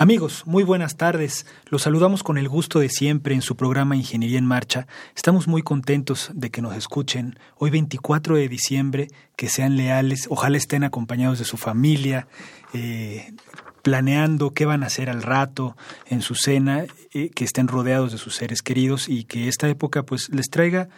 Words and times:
Amigos, 0.00 0.44
muy 0.46 0.64
buenas 0.64 0.96
tardes. 0.96 1.44
Los 1.66 1.82
saludamos 1.82 2.22
con 2.22 2.38
el 2.38 2.48
gusto 2.48 2.80
de 2.80 2.88
siempre 2.88 3.34
en 3.34 3.42
su 3.42 3.54
programa 3.54 3.96
Ingeniería 3.96 4.38
en 4.38 4.46
Marcha. 4.46 4.86
Estamos 5.14 5.46
muy 5.46 5.60
contentos 5.60 6.30
de 6.32 6.48
que 6.50 6.62
nos 6.62 6.74
escuchen. 6.74 7.38
Hoy 7.58 7.68
24 7.68 8.36
de 8.36 8.48
diciembre, 8.48 9.08
que 9.36 9.50
sean 9.50 9.76
leales, 9.76 10.26
ojalá 10.30 10.56
estén 10.56 10.84
acompañados 10.84 11.38
de 11.38 11.44
su 11.44 11.58
familia, 11.58 12.28
eh, 12.72 13.34
planeando 13.82 14.54
qué 14.54 14.64
van 14.64 14.84
a 14.84 14.86
hacer 14.86 15.10
al 15.10 15.22
rato 15.22 15.76
en 16.06 16.22
su 16.22 16.34
cena, 16.34 16.86
eh, 17.12 17.28
que 17.28 17.44
estén 17.44 17.68
rodeados 17.68 18.10
de 18.10 18.16
sus 18.16 18.36
seres 18.36 18.62
queridos 18.62 19.06
y 19.06 19.24
que 19.24 19.48
esta 19.48 19.68
época 19.68 20.04
pues 20.04 20.30
les 20.30 20.48
traiga 20.48 20.88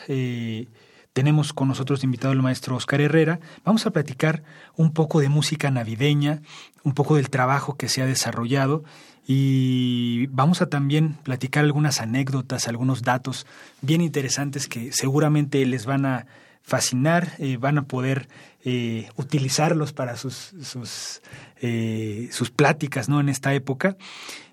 Tenemos 1.20 1.52
con 1.52 1.68
nosotros 1.68 2.06
invitado 2.06 2.32
el 2.32 2.42
maestro 2.42 2.78
Oscar 2.78 3.02
Herrera. 3.02 3.42
Vamos 3.66 3.86
a 3.86 3.92
platicar 3.92 4.42
un 4.78 4.94
poco 4.94 5.20
de 5.20 5.28
música 5.28 5.70
navideña, 5.70 6.42
un 6.84 6.94
poco 6.94 7.18
del 7.18 7.30
trabajo 7.30 7.76
que 7.76 7.90
se 7.90 8.02
ha 8.02 8.06
desarrollado 8.06 8.86
y 9.28 10.28
vamos 10.28 10.62
a 10.62 10.70
también 10.70 11.16
platicar 11.16 11.66
algunas 11.66 12.00
anécdotas, 12.00 12.70
algunos 12.70 13.02
datos 13.02 13.46
bien 13.82 14.00
interesantes 14.00 14.70
que 14.70 14.94
seguramente 14.94 15.66
les 15.66 15.86
van 15.86 16.06
a 16.06 16.26
fascinar, 16.62 17.34
eh, 17.38 17.58
van 17.58 17.80
a 17.80 17.84
poder 17.84 18.30
eh, 18.64 19.10
utilizarlos 19.18 19.92
para 19.92 20.16
sus, 20.16 20.54
sus, 20.62 21.22
eh, 21.60 22.30
sus, 22.32 22.50
pláticas 22.50 23.10
¿no? 23.10 23.20
en 23.20 23.28
esta 23.28 23.54
época. 23.54 23.98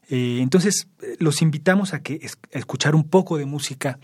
entonces, 0.09 0.89
los 1.21 1.43
invitamos 1.43 1.95
a, 1.95 2.03
que, 2.03 2.29
a 2.53 2.59
escuchar 2.59 2.97
un 2.97 3.05
poco 3.05 3.39
de 3.39 3.45
música 3.45 4.01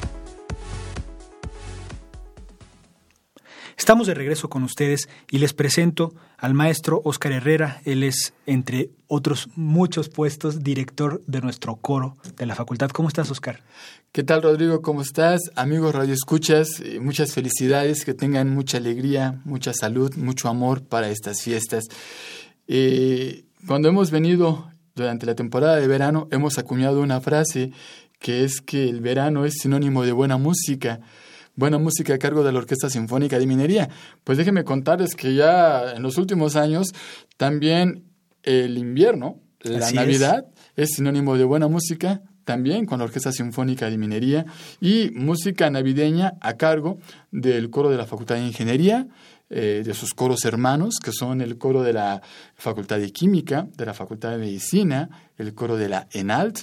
Estamos 3.78 4.06
de 4.06 4.14
regreso 4.14 4.48
con 4.48 4.62
ustedes 4.62 5.06
y 5.30 5.36
les 5.36 5.52
presento 5.52 6.14
al 6.38 6.54
maestro 6.54 7.02
Oscar 7.04 7.32
Herrera. 7.32 7.82
Él 7.84 8.04
es, 8.04 8.32
entre 8.46 8.88
otros 9.06 9.50
muchos 9.54 10.08
puestos, 10.08 10.62
director 10.62 11.22
de 11.26 11.42
nuestro 11.42 11.76
coro 11.76 12.16
de 12.38 12.46
la 12.46 12.54
facultad. 12.54 12.88
¿Cómo 12.88 13.08
estás, 13.08 13.30
Oscar? 13.30 13.62
¿Qué 14.12 14.22
tal, 14.22 14.42
Rodrigo? 14.42 14.80
¿Cómo 14.80 15.02
estás? 15.02 15.42
Amigos 15.56 15.94
Radio 15.94 16.14
Escuchas, 16.14 16.80
eh, 16.80 17.00
muchas 17.00 17.34
felicidades, 17.34 18.06
que 18.06 18.14
tengan 18.14 18.48
mucha 18.48 18.78
alegría, 18.78 19.42
mucha 19.44 19.74
salud, 19.74 20.14
mucho 20.16 20.48
amor 20.48 20.82
para 20.82 21.10
estas 21.10 21.42
fiestas. 21.42 21.84
Eh, 22.68 23.44
cuando 23.66 23.90
hemos 23.90 24.10
venido 24.10 24.70
durante 24.94 25.26
la 25.26 25.34
temporada 25.34 25.76
de 25.76 25.86
verano, 25.86 26.28
hemos 26.30 26.56
acuñado 26.56 27.02
una 27.02 27.20
frase 27.20 27.72
que 28.20 28.42
es 28.42 28.62
que 28.62 28.88
el 28.88 29.02
verano 29.02 29.44
es 29.44 29.58
sinónimo 29.60 30.02
de 30.02 30.12
buena 30.12 30.38
música 30.38 31.00
buena 31.56 31.78
música 31.78 32.14
a 32.14 32.18
cargo 32.18 32.44
de 32.44 32.52
la 32.52 32.58
Orquesta 32.58 32.88
Sinfónica 32.88 33.38
de 33.38 33.46
Minería. 33.46 33.88
Pues 34.22 34.38
déjenme 34.38 34.64
contarles 34.64 35.14
que 35.14 35.34
ya 35.34 35.94
en 35.96 36.02
los 36.02 36.18
últimos 36.18 36.54
años 36.54 36.92
también 37.36 38.04
el 38.42 38.78
invierno, 38.78 39.40
la 39.60 39.90
Navidad, 39.90 40.46
es. 40.76 40.90
sinónimo 40.94 41.36
de 41.36 41.44
buena 41.44 41.66
música, 41.66 42.22
también 42.44 42.86
con 42.86 43.00
la 43.00 43.06
Orquesta 43.06 43.32
Sinfónica 43.32 43.90
de 43.90 43.98
Minería 43.98 44.46
y 44.80 45.10
música 45.14 45.68
navideña 45.68 46.34
a 46.40 46.54
cargo 46.54 46.98
del 47.32 47.70
coro 47.70 47.90
de 47.90 47.96
la 47.96 48.06
Facultad 48.06 48.36
de 48.36 48.46
Ingeniería, 48.46 49.08
eh, 49.50 49.82
de 49.84 49.94
sus 49.94 50.14
coros 50.14 50.44
hermanos, 50.44 50.96
que 51.02 51.12
son 51.12 51.40
el 51.40 51.58
coro 51.58 51.82
de 51.82 51.92
la 51.92 52.22
Facultad 52.54 52.98
de 52.98 53.10
Química, 53.10 53.66
de 53.76 53.86
la 53.86 53.94
Facultad 53.94 54.30
de 54.30 54.38
Medicina, 54.38 55.08
el 55.38 55.54
coro 55.54 55.76
de 55.76 55.88
la 55.88 56.06
ENALT 56.12 56.60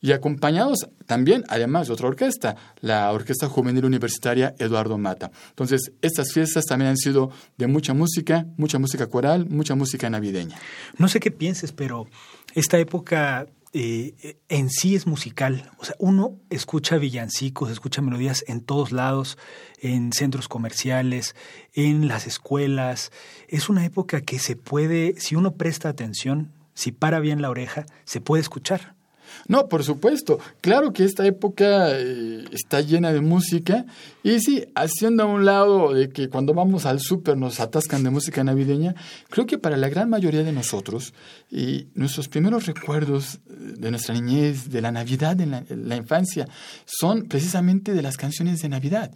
y 0.00 0.12
acompañados 0.12 0.88
también, 1.06 1.44
además 1.48 1.88
de 1.88 1.94
otra 1.94 2.08
orquesta, 2.08 2.56
la 2.80 3.10
Orquesta 3.12 3.48
Juvenil 3.48 3.84
Universitaria 3.84 4.54
Eduardo 4.58 4.98
Mata. 4.98 5.30
Entonces, 5.50 5.92
estas 6.02 6.32
fiestas 6.32 6.64
también 6.66 6.90
han 6.90 6.96
sido 6.96 7.30
de 7.56 7.66
mucha 7.66 7.94
música, 7.94 8.46
mucha 8.56 8.78
música 8.78 9.06
coral, 9.06 9.46
mucha 9.48 9.74
música 9.74 10.08
navideña. 10.10 10.56
No 10.98 11.08
sé 11.08 11.20
qué 11.20 11.30
pienses, 11.30 11.72
pero 11.72 12.06
esta 12.54 12.78
época 12.78 13.46
eh, 13.72 14.38
en 14.48 14.70
sí 14.70 14.94
es 14.94 15.06
musical. 15.06 15.70
O 15.78 15.84
sea, 15.84 15.94
uno 15.98 16.36
escucha 16.50 16.96
villancicos, 16.96 17.70
escucha 17.70 18.00
melodías 18.00 18.44
en 18.46 18.60
todos 18.60 18.92
lados, 18.92 19.36
en 19.80 20.12
centros 20.12 20.48
comerciales, 20.48 21.34
en 21.74 22.08
las 22.08 22.26
escuelas. 22.26 23.12
Es 23.48 23.68
una 23.68 23.84
época 23.84 24.20
que 24.22 24.38
se 24.38 24.56
puede, 24.56 25.20
si 25.20 25.36
uno 25.36 25.56
presta 25.56 25.88
atención, 25.88 26.52
si 26.74 26.92
para 26.92 27.20
bien 27.20 27.42
la 27.42 27.50
oreja, 27.50 27.86
se 28.04 28.20
puede 28.20 28.40
escuchar. 28.40 28.97
No, 29.46 29.68
por 29.68 29.84
supuesto. 29.84 30.38
Claro 30.60 30.92
que 30.92 31.04
esta 31.04 31.26
época 31.26 31.90
eh, 31.92 32.44
está 32.52 32.80
llena 32.80 33.12
de 33.12 33.20
música. 33.20 33.86
Y 34.22 34.40
sí, 34.40 34.64
haciendo 34.74 35.22
a 35.22 35.26
un 35.26 35.44
lado 35.44 35.94
de 35.94 36.10
que 36.10 36.28
cuando 36.28 36.54
vamos 36.54 36.86
al 36.86 37.00
súper 37.00 37.36
nos 37.36 37.60
atascan 37.60 38.02
de 38.02 38.10
música 38.10 38.44
navideña, 38.44 38.94
creo 39.30 39.46
que 39.46 39.58
para 39.58 39.76
la 39.76 39.88
gran 39.88 40.10
mayoría 40.10 40.42
de 40.42 40.52
nosotros, 40.52 41.14
y 41.50 41.86
nuestros 41.94 42.28
primeros 42.28 42.66
recuerdos 42.66 43.40
de 43.46 43.90
nuestra 43.90 44.14
niñez, 44.14 44.70
de 44.70 44.82
la 44.82 44.92
Navidad 44.92 45.40
en 45.40 45.88
la 45.88 45.96
infancia, 45.96 46.48
son 46.84 47.28
precisamente 47.28 47.94
de 47.94 48.02
las 48.02 48.16
canciones 48.16 48.60
de 48.60 48.68
Navidad. 48.68 49.10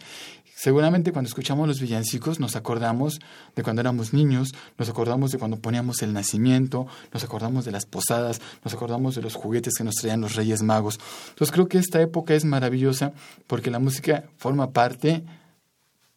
Seguramente 0.63 1.11
cuando 1.11 1.27
escuchamos 1.27 1.67
los 1.67 1.81
villancicos 1.81 2.39
nos 2.39 2.55
acordamos 2.55 3.19
de 3.57 3.65
cuando 3.65 3.81
éramos 3.81 4.13
niños, 4.13 4.55
nos 4.79 4.89
acordamos 4.89 5.33
de 5.33 5.39
cuando 5.39 5.57
poníamos 5.59 6.03
el 6.03 6.13
nacimiento, 6.13 6.87
nos 7.13 7.25
acordamos 7.25 7.65
de 7.65 7.73
las 7.73 7.85
posadas, 7.85 8.41
nos 8.63 8.73
acordamos 8.73 9.17
de 9.17 9.23
los 9.23 9.35
juguetes 9.35 9.75
que 9.77 9.83
nos 9.83 9.97
traían 9.97 10.21
los 10.21 10.37
Reyes 10.37 10.63
Magos. 10.63 11.01
Entonces 11.31 11.51
creo 11.51 11.67
que 11.67 11.79
esta 11.79 12.01
época 12.01 12.35
es 12.35 12.45
maravillosa 12.45 13.13
porque 13.49 13.73
la 13.73 13.81
música 13.81 14.23
forma 14.37 14.71
parte 14.71 15.25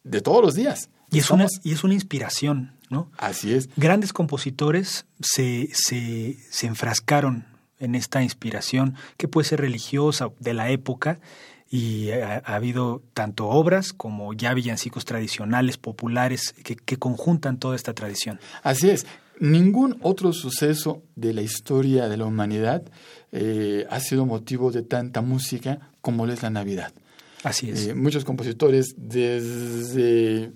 de 0.04 0.20
todos 0.20 0.44
los 0.44 0.54
días. 0.54 0.90
Y 1.10 1.18
es, 1.18 1.28
una, 1.32 1.48
y 1.64 1.72
es 1.72 1.82
una 1.82 1.94
inspiración, 1.94 2.76
¿no? 2.88 3.10
Así 3.18 3.52
es. 3.52 3.68
Grandes 3.76 4.12
compositores 4.12 5.06
se, 5.20 5.70
se, 5.72 6.36
se 6.52 6.66
enfrascaron 6.68 7.46
en 7.80 7.96
esta 7.96 8.22
inspiración 8.22 8.94
que 9.16 9.26
puede 9.26 9.48
ser 9.48 9.60
religiosa 9.60 10.28
de 10.38 10.54
la 10.54 10.70
época 10.70 11.18
y 11.68 12.10
ha, 12.10 12.38
habido 12.38 13.02
tanto 13.12 13.48
obras 13.48 13.92
como 13.92 14.32
ya 14.34 14.54
villancicos 14.54 15.04
tradicionales, 15.04 15.76
populares, 15.76 16.54
que, 16.62 16.96
conjuntan 16.96 17.58
toda 17.58 17.76
esta 17.76 17.92
tradición. 17.92 18.38
Así 18.62 18.90
es. 18.90 19.06
Ningún 19.38 19.98
otro 20.00 20.32
suceso 20.32 21.02
de 21.14 21.34
la 21.34 21.42
historia 21.42 22.08
de 22.08 22.16
la 22.16 22.24
humanidad 22.24 22.84
eh, 23.32 23.86
ha 23.90 24.00
sido 24.00 24.24
motivo 24.24 24.70
de 24.70 24.82
tanta 24.82 25.20
música 25.20 25.90
como 26.00 26.24
lo 26.24 26.32
es 26.32 26.42
la 26.42 26.50
Navidad. 26.50 26.92
Así 27.42 27.70
es. 27.70 27.88
Eh, 27.88 27.94
muchos 27.94 28.24
compositores, 28.24 28.94
desde 28.96 30.52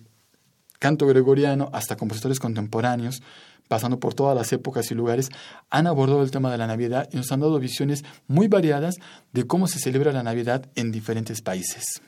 canto 0.79 1.07
gregoriano 1.07 1.69
hasta 1.75 1.97
compositores 1.97 2.41
contemporáneos, 2.41 3.23
pasando 3.71 4.01
por 4.01 4.15
todas 4.15 4.37
las 4.37 4.53
épocas 4.53 4.91
y 4.91 4.97
lugares, 4.97 5.31
han 5.71 5.87
abordado 5.87 6.25
el 6.25 6.33
tema 6.33 6.51
de 6.51 6.59
la 6.59 6.67
Navidad 6.67 7.09
y 7.13 7.17
nos 7.17 7.31
han 7.31 7.39
dado 7.39 7.61
visiones 7.61 8.05
muy 8.27 8.49
variadas 8.49 8.97
de 9.33 9.47
cómo 9.47 9.69
se 9.69 9.79
celebra 9.79 10.11
la 10.11 10.25
Navidad 10.25 10.67
en 10.75 10.91
diferentes 10.91 11.41
países. 11.41 12.03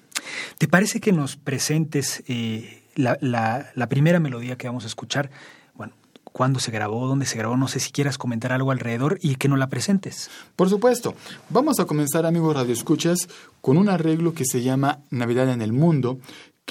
¿Te 0.59 0.67
parece 0.67 0.99
que 0.99 1.13
nos 1.13 1.37
presentes 1.37 2.25
eh, 2.27 2.83
la, 2.97 3.17
la, 3.21 3.89
primera 3.89 4.19
melodía 4.19 4.59
que 4.59 4.67
vamos 4.67 4.83
a 4.83 4.89
escuchar? 4.89 5.31
Bueno, 5.77 5.93
cuándo 6.25 6.59
se 6.59 6.73
grabó, 6.73 7.07
dónde 7.07 7.27
se 7.27 7.39
grabó, 7.39 7.57
no 7.57 7.69
sé 7.69 7.79
si 7.79 7.93
quieras 7.93 8.19
comentar 8.19 8.51
algo 8.51 8.73
alrededor 8.73 9.21
y 9.23 9.37
que 9.37 9.47
nos 9.47 9.61
la 9.61 9.69
presentes. 9.69 10.31
Por 10.57 10.69
supuesto. 10.69 11.15
Vamos 11.49 11.79
a 11.79 11.85
comenzar, 11.85 12.27
amigos 12.27 12.57
radioescuchas, 12.57 13.29
con 13.61 13.77
un 13.77 13.89
arreglo 13.89 14.35
que 14.35 14.45
se 14.45 14.63
llama 14.63 14.99
Navidad 15.11 15.49
en 15.49 15.63
el 15.63 15.73
Mundo, 15.73 16.19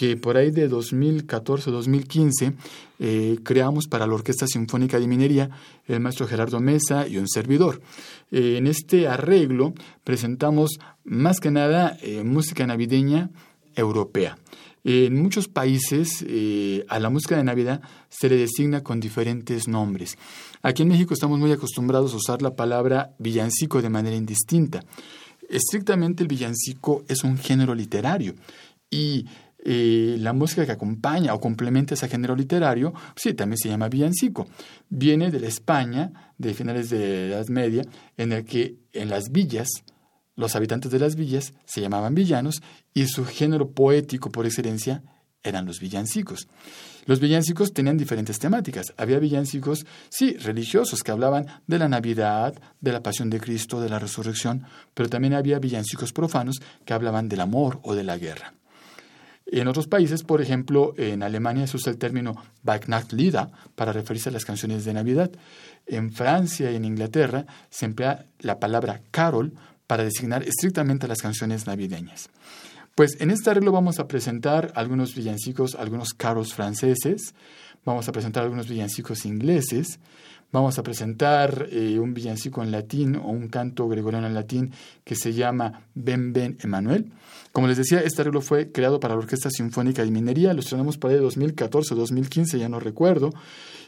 que 0.02 0.18
por 0.18 0.36
ahí 0.36 0.50
de 0.50 0.68
2014-2015 0.68 2.56
eh, 2.98 3.38
creamos 3.44 3.86
para 3.86 4.08
la 4.08 4.16
Orquesta 4.16 4.48
Sinfónica 4.48 5.00
de 5.00 5.06
Minería 5.06 5.52
el 5.86 6.00
maestro 6.00 6.26
Gerardo 6.26 6.60
Mesa 6.60 7.08
y 7.08 7.18
un 7.18 7.30
servidor. 7.30 7.84
Eh, 8.32 8.56
en 8.58 8.66
este 8.66 9.08
arreglo 9.08 9.76
presentamos 10.04 10.80
más 11.04 11.40
que 11.40 11.52
nada 11.52 12.00
eh, 12.02 12.24
música 12.24 12.66
navideña 12.66 13.30
europea. 13.76 14.40
En 14.84 15.22
muchos 15.22 15.48
países 15.48 16.26
a 16.88 17.00
la 17.00 17.12
música 17.12 17.38
de 17.38 17.44
Navidad 17.44 17.84
se 18.10 18.28
le 18.28 18.38
designa 18.38 18.82
con 18.82 19.00
diferentes 19.00 19.68
nombres. 19.68 20.18
Aquí 20.64 20.82
en 20.82 20.90
México 20.90 21.14
estamos 21.14 21.38
muy 21.38 21.52
acostumbrados 21.52 22.16
a 22.16 22.18
usar 22.18 22.42
la 22.42 22.56
palabra 22.56 23.12
villancico 23.20 23.84
de 23.84 23.92
manera 23.92 24.16
indistinta. 24.16 24.84
Estrictamente 25.48 26.24
el 26.24 26.28
villancico 26.28 27.04
es 27.08 27.24
un 27.24 27.38
género 27.38 27.76
literario 27.76 28.34
y 28.90 29.26
eh, 29.64 30.16
la 30.20 30.34
música 30.34 30.66
que 30.66 30.72
acompaña 30.72 31.34
o 31.34 31.40
complementa 31.40 31.94
ese 31.94 32.08
género 32.08 32.36
literario, 32.36 32.94
sí, 33.16 33.34
también 33.34 33.58
se 33.58 33.70
llama 33.70 33.90
villancico. 33.90 34.48
Viene 34.90 35.30
de 35.30 35.40
la 35.40 35.48
España 35.48 36.34
de 36.38 36.54
finales 36.54 36.90
de 36.90 37.30
la 37.30 37.36
Edad 37.38 37.48
Media, 37.48 37.84
en 38.18 38.32
el 38.32 38.46
que 38.46 38.76
en 38.94 39.10
las 39.10 39.32
villas, 39.32 39.70
los 40.36 40.56
habitantes 40.56 40.92
de 40.92 41.00
las 41.00 41.16
villas 41.16 41.54
se 41.66 41.82
llamaban 41.82 42.16
villanos 42.16 42.62
y 42.94 43.06
su 43.06 43.26
género 43.26 43.72
poético 43.72 44.32
por 44.32 44.46
excelencia 44.46 45.04
eran 45.44 45.66
los 45.66 45.80
villancicos. 45.80 46.48
Los 47.06 47.20
villancicos 47.20 47.74
tenían 47.74 47.98
diferentes 47.98 48.38
temáticas. 48.38 48.94
Había 48.98 49.20
villancicos, 49.20 49.86
sí, 50.10 50.38
religiosos, 50.38 51.02
que 51.04 51.12
hablaban 51.12 51.48
de 51.66 51.80
la 51.80 51.88
Navidad, 51.88 52.54
de 52.80 52.92
la 52.92 53.02
pasión 53.02 53.30
de 53.30 53.40
Cristo, 53.40 53.82
de 53.82 53.90
la 53.90 54.00
resurrección, 54.00 54.64
pero 54.94 55.10
también 55.10 55.34
había 55.34 55.60
villancicos 55.60 56.14
profanos 56.14 56.62
que 56.86 56.94
hablaban 56.94 57.28
del 57.28 57.42
amor 57.42 57.80
o 57.84 57.96
de 57.96 58.04
la 58.04 58.18
guerra. 58.18 58.54
En 59.52 59.68
otros 59.68 59.88
países, 59.88 60.24
por 60.24 60.42
ejemplo, 60.42 60.94
en 60.98 61.24
Alemania 61.24 61.68
se 61.68 61.76
usa 61.76 61.92
el 61.92 61.98
término 61.98 62.42
Weihnachtslieder 62.64 63.48
para 63.76 63.92
referirse 63.92 64.30
a 64.30 64.32
las 64.32 64.46
canciones 64.46 64.86
de 64.86 64.94
Navidad. 64.94 65.30
En 65.86 66.14
Francia 66.14 66.72
y 66.72 66.78
en 66.78 66.86
Inglaterra 66.86 67.46
se 67.70 67.86
emplea 67.86 68.28
la 68.40 68.60
palabra 68.60 69.02
carol 69.12 69.54
para 69.88 70.06
designar 70.06 70.44
estrictamente 70.44 71.06
las 71.06 71.22
canciones 71.22 71.68
navideñas. 71.68 72.30
Pues 72.96 73.20
en 73.20 73.30
este 73.30 73.50
arreglo 73.50 73.74
vamos 73.74 74.00
a 74.00 74.08
presentar 74.08 74.72
algunos 74.74 75.16
villancicos, 75.16 75.76
algunos 75.76 76.14
carols 76.14 76.54
franceses, 76.54 77.36
vamos 77.84 78.08
a 78.08 78.14
presentar 78.14 78.44
algunos 78.44 78.70
villancicos 78.70 79.26
ingleses, 79.26 80.00
vamos 80.52 80.78
a 80.78 80.84
presentar 80.84 81.68
eh, 81.72 82.00
un 82.00 82.14
villancico 82.14 82.64
en 82.64 82.72
latín 82.72 83.16
o 83.16 83.30
un 83.30 83.48
canto 83.48 83.88
gregoriano 83.88 84.28
en 84.28 84.34
latín 84.34 84.72
que 85.04 85.16
se 85.16 85.34
llama 85.34 85.86
Ben 85.94 86.34
Ben 86.34 86.58
Emanuel. 86.62 87.12
Como 87.52 87.68
les 87.68 87.78
decía, 87.78 88.00
este 88.00 88.22
arreglo 88.22 88.42
fue 88.42 88.72
creado 88.72 89.00
para 89.00 89.14
la 89.14 89.20
Orquesta 89.20 89.50
Sinfónica 89.50 90.04
de 90.04 90.12
Minería, 90.12 90.54
lo 90.54 90.62
estrenamos 90.62 90.98
para 90.98 91.16
el 91.16 91.22
2014 91.22 91.94
o 91.94 91.98
2015, 91.98 92.58
ya 92.58 92.70
no 92.70 92.80
recuerdo, 92.80 93.32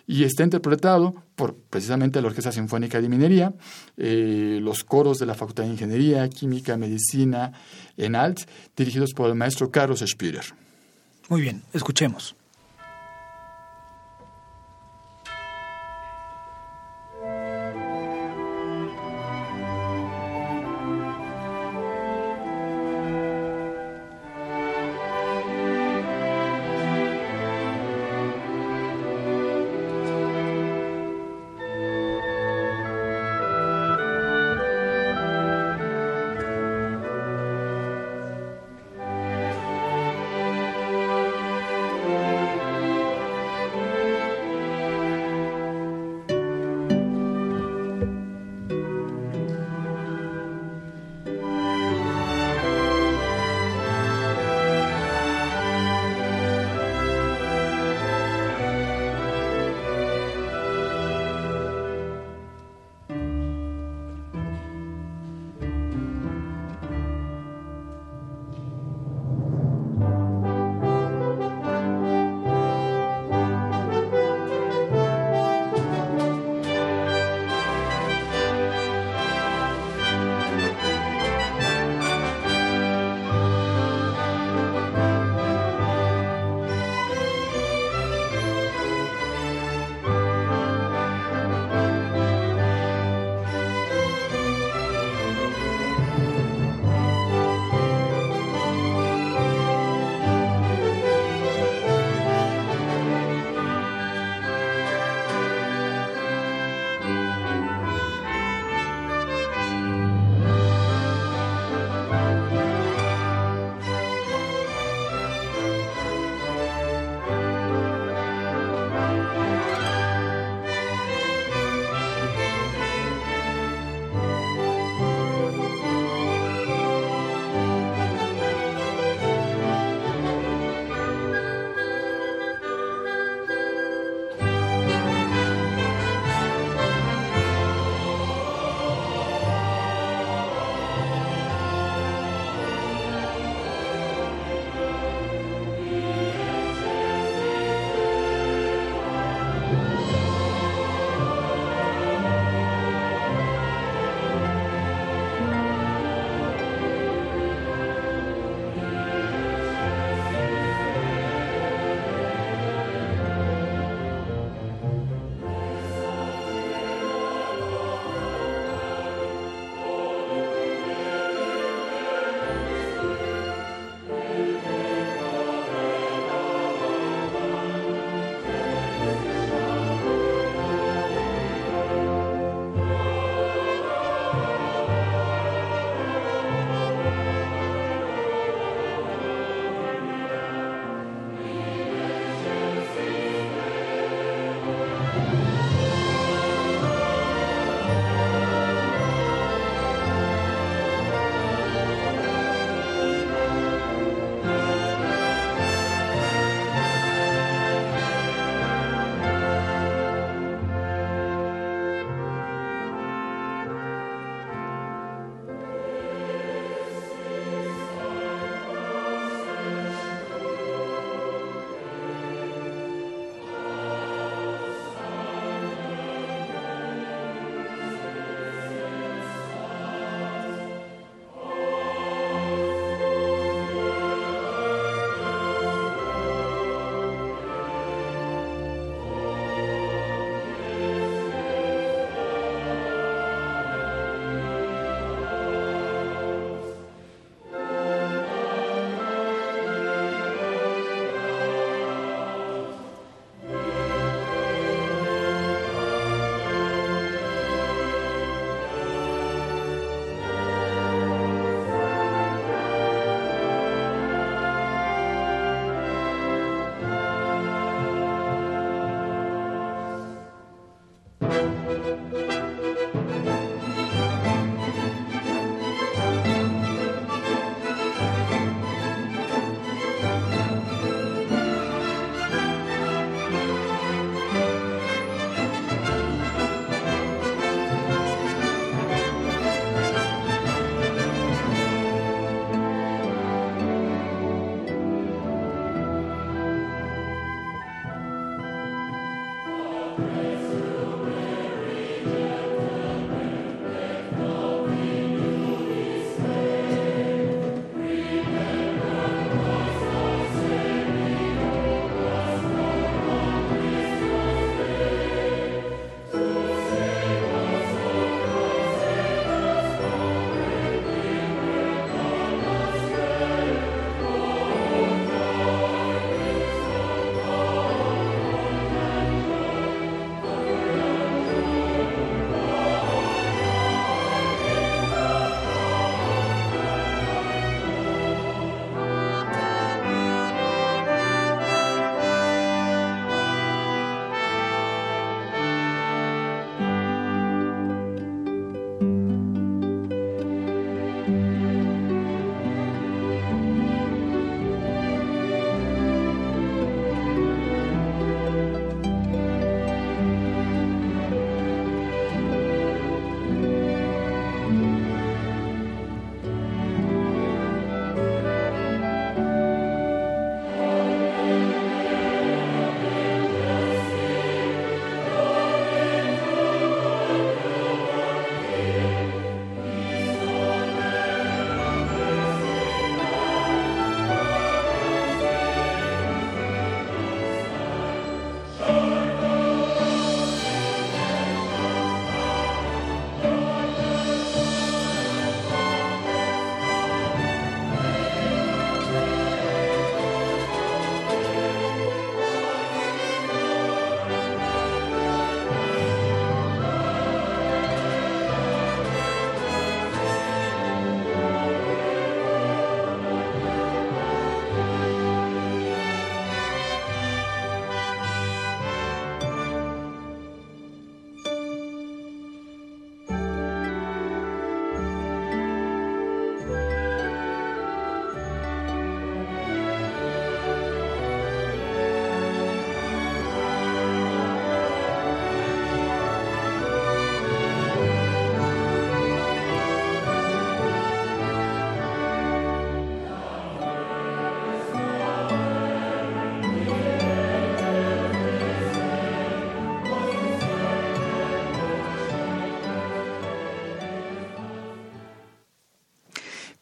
y 0.06 0.26
está 0.26 0.44
interpretado 0.44 1.16
por 1.36 1.56
precisamente 1.56 2.22
la 2.22 2.28
Orquesta 2.28 2.52
Sinfónica 2.52 3.00
de 3.02 3.08
Minería, 3.08 3.54
eh, 3.96 4.60
los 4.62 4.84
coros 4.84 5.18
de 5.20 5.26
la 5.26 5.34
Facultad 5.34 5.64
de 5.64 5.70
Ingeniería, 5.70 6.28
Química, 6.30 6.76
Medicina, 6.76 7.54
en 7.96 8.16
Alt, 8.16 8.42
dirigidos 8.76 9.14
por 9.14 9.30
el 9.30 9.36
maestro 9.36 9.72
Carlos 9.72 10.04
Spierer. 10.06 10.46
Muy 11.30 11.42
bien, 11.42 11.64
escuchemos. 11.72 12.36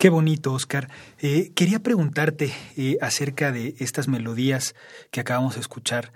Qué 0.02 0.10
bonito, 0.10 0.54
Oscar. 0.54 0.90
Eh, 1.20 1.52
quería 1.54 1.78
preguntarte 1.78 2.52
eh, 2.76 2.98
acerca 3.02 3.52
de 3.52 3.76
estas 3.78 4.08
melodías 4.08 4.74
que 5.12 5.20
acabamos 5.20 5.54
de 5.54 5.62
escuchar. 5.62 6.12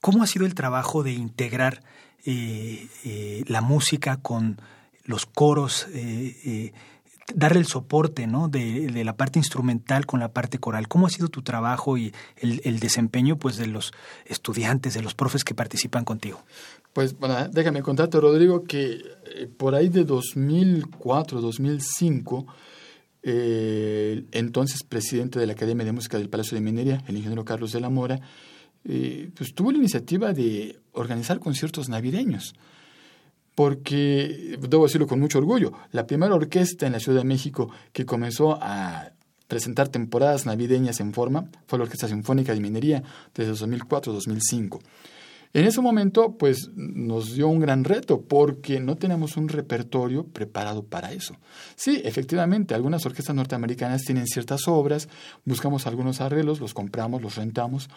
¿Cómo 0.00 0.22
ha 0.22 0.26
sido 0.26 0.46
el 0.46 0.54
trabajo 0.54 1.02
de 1.02 1.12
integrar 1.12 1.82
eh, 2.24 3.44
la 3.48 3.60
música 3.60 4.16
con 4.16 4.62
los 5.04 5.26
coros? 5.26 5.88
darle 7.34 7.60
el 7.60 7.66
soporte 7.66 8.26
¿no? 8.26 8.48
De, 8.48 8.90
la 9.04 9.14
parte 9.14 9.38
instrumental 9.38 10.06
con 10.06 10.18
la 10.18 10.32
parte 10.32 10.58
coral. 10.58 10.88
¿Cómo 10.88 11.06
ha 11.06 11.10
sido 11.10 11.28
tu 11.28 11.42
trabajo 11.42 11.98
y 11.98 12.14
el, 12.38 12.80
desempeño 12.80 13.36
pues, 13.36 13.58
de 13.58 13.66
los 13.66 13.92
estudiantes, 14.24 14.94
de 14.94 15.02
los 15.02 15.14
profes 15.14 15.44
que 15.44 15.54
participan 15.54 16.06
contigo? 16.06 16.40
Pues 16.94 17.18
bueno, 17.18 17.46
déjame 17.50 17.82
contarte, 17.82 18.18
Rodrigo, 18.18 18.64
que 18.64 19.02
por 19.58 19.74
ahí 19.74 19.90
de 19.90 20.04
2004, 20.04 21.42
2005, 21.42 22.46
eh, 23.22 24.24
entonces 24.32 24.82
presidente 24.82 25.38
de 25.38 25.46
la 25.46 25.52
Academia 25.52 25.84
de 25.84 25.92
Música 25.92 26.18
del 26.18 26.28
Palacio 26.28 26.54
de 26.56 26.60
Minería, 26.60 27.02
el 27.06 27.16
ingeniero 27.16 27.44
Carlos 27.44 27.72
de 27.72 27.80
la 27.80 27.90
Mora, 27.90 28.20
eh, 28.84 29.30
pues 29.36 29.54
tuvo 29.54 29.70
la 29.70 29.78
iniciativa 29.78 30.32
de 30.32 30.80
organizar 30.92 31.38
conciertos 31.38 31.88
navideños 31.88 32.54
porque, 33.54 34.58
debo 34.60 34.84
decirlo 34.84 35.06
con 35.06 35.20
mucho 35.20 35.38
orgullo, 35.38 35.72
la 35.90 36.06
primera 36.06 36.34
orquesta 36.34 36.86
en 36.86 36.92
la 36.92 37.00
Ciudad 37.00 37.20
de 37.20 37.28
México 37.28 37.70
que 37.92 38.06
comenzó 38.06 38.58
a 38.60 39.12
presentar 39.46 39.88
temporadas 39.88 40.46
navideñas 40.46 41.00
en 41.00 41.12
forma 41.12 41.44
fue 41.66 41.78
la 41.78 41.84
Orquesta 41.84 42.08
Sinfónica 42.08 42.54
de 42.54 42.60
Minería 42.60 43.02
desde 43.34 43.52
2004-2005. 43.52 44.80
En 45.54 45.66
ese 45.66 45.82
momento, 45.82 46.38
pues 46.38 46.70
nos 46.74 47.34
dio 47.34 47.48
un 47.48 47.60
gran 47.60 47.84
reto 47.84 48.22
porque 48.22 48.80
no 48.80 48.96
tenemos 48.96 49.36
un 49.36 49.48
repertorio 49.48 50.24
preparado 50.24 50.82
para 50.84 51.12
eso. 51.12 51.36
Sí, 51.76 52.00
efectivamente, 52.04 52.74
algunas 52.74 53.04
orquestas 53.04 53.36
norteamericanas 53.36 54.02
tienen 54.02 54.26
ciertas 54.26 54.66
obras, 54.66 55.10
buscamos 55.44 55.86
algunos 55.86 56.22
arreglos, 56.22 56.60
los 56.60 56.72
compramos, 56.72 57.20
los 57.20 57.36
rentamos, 57.36 57.90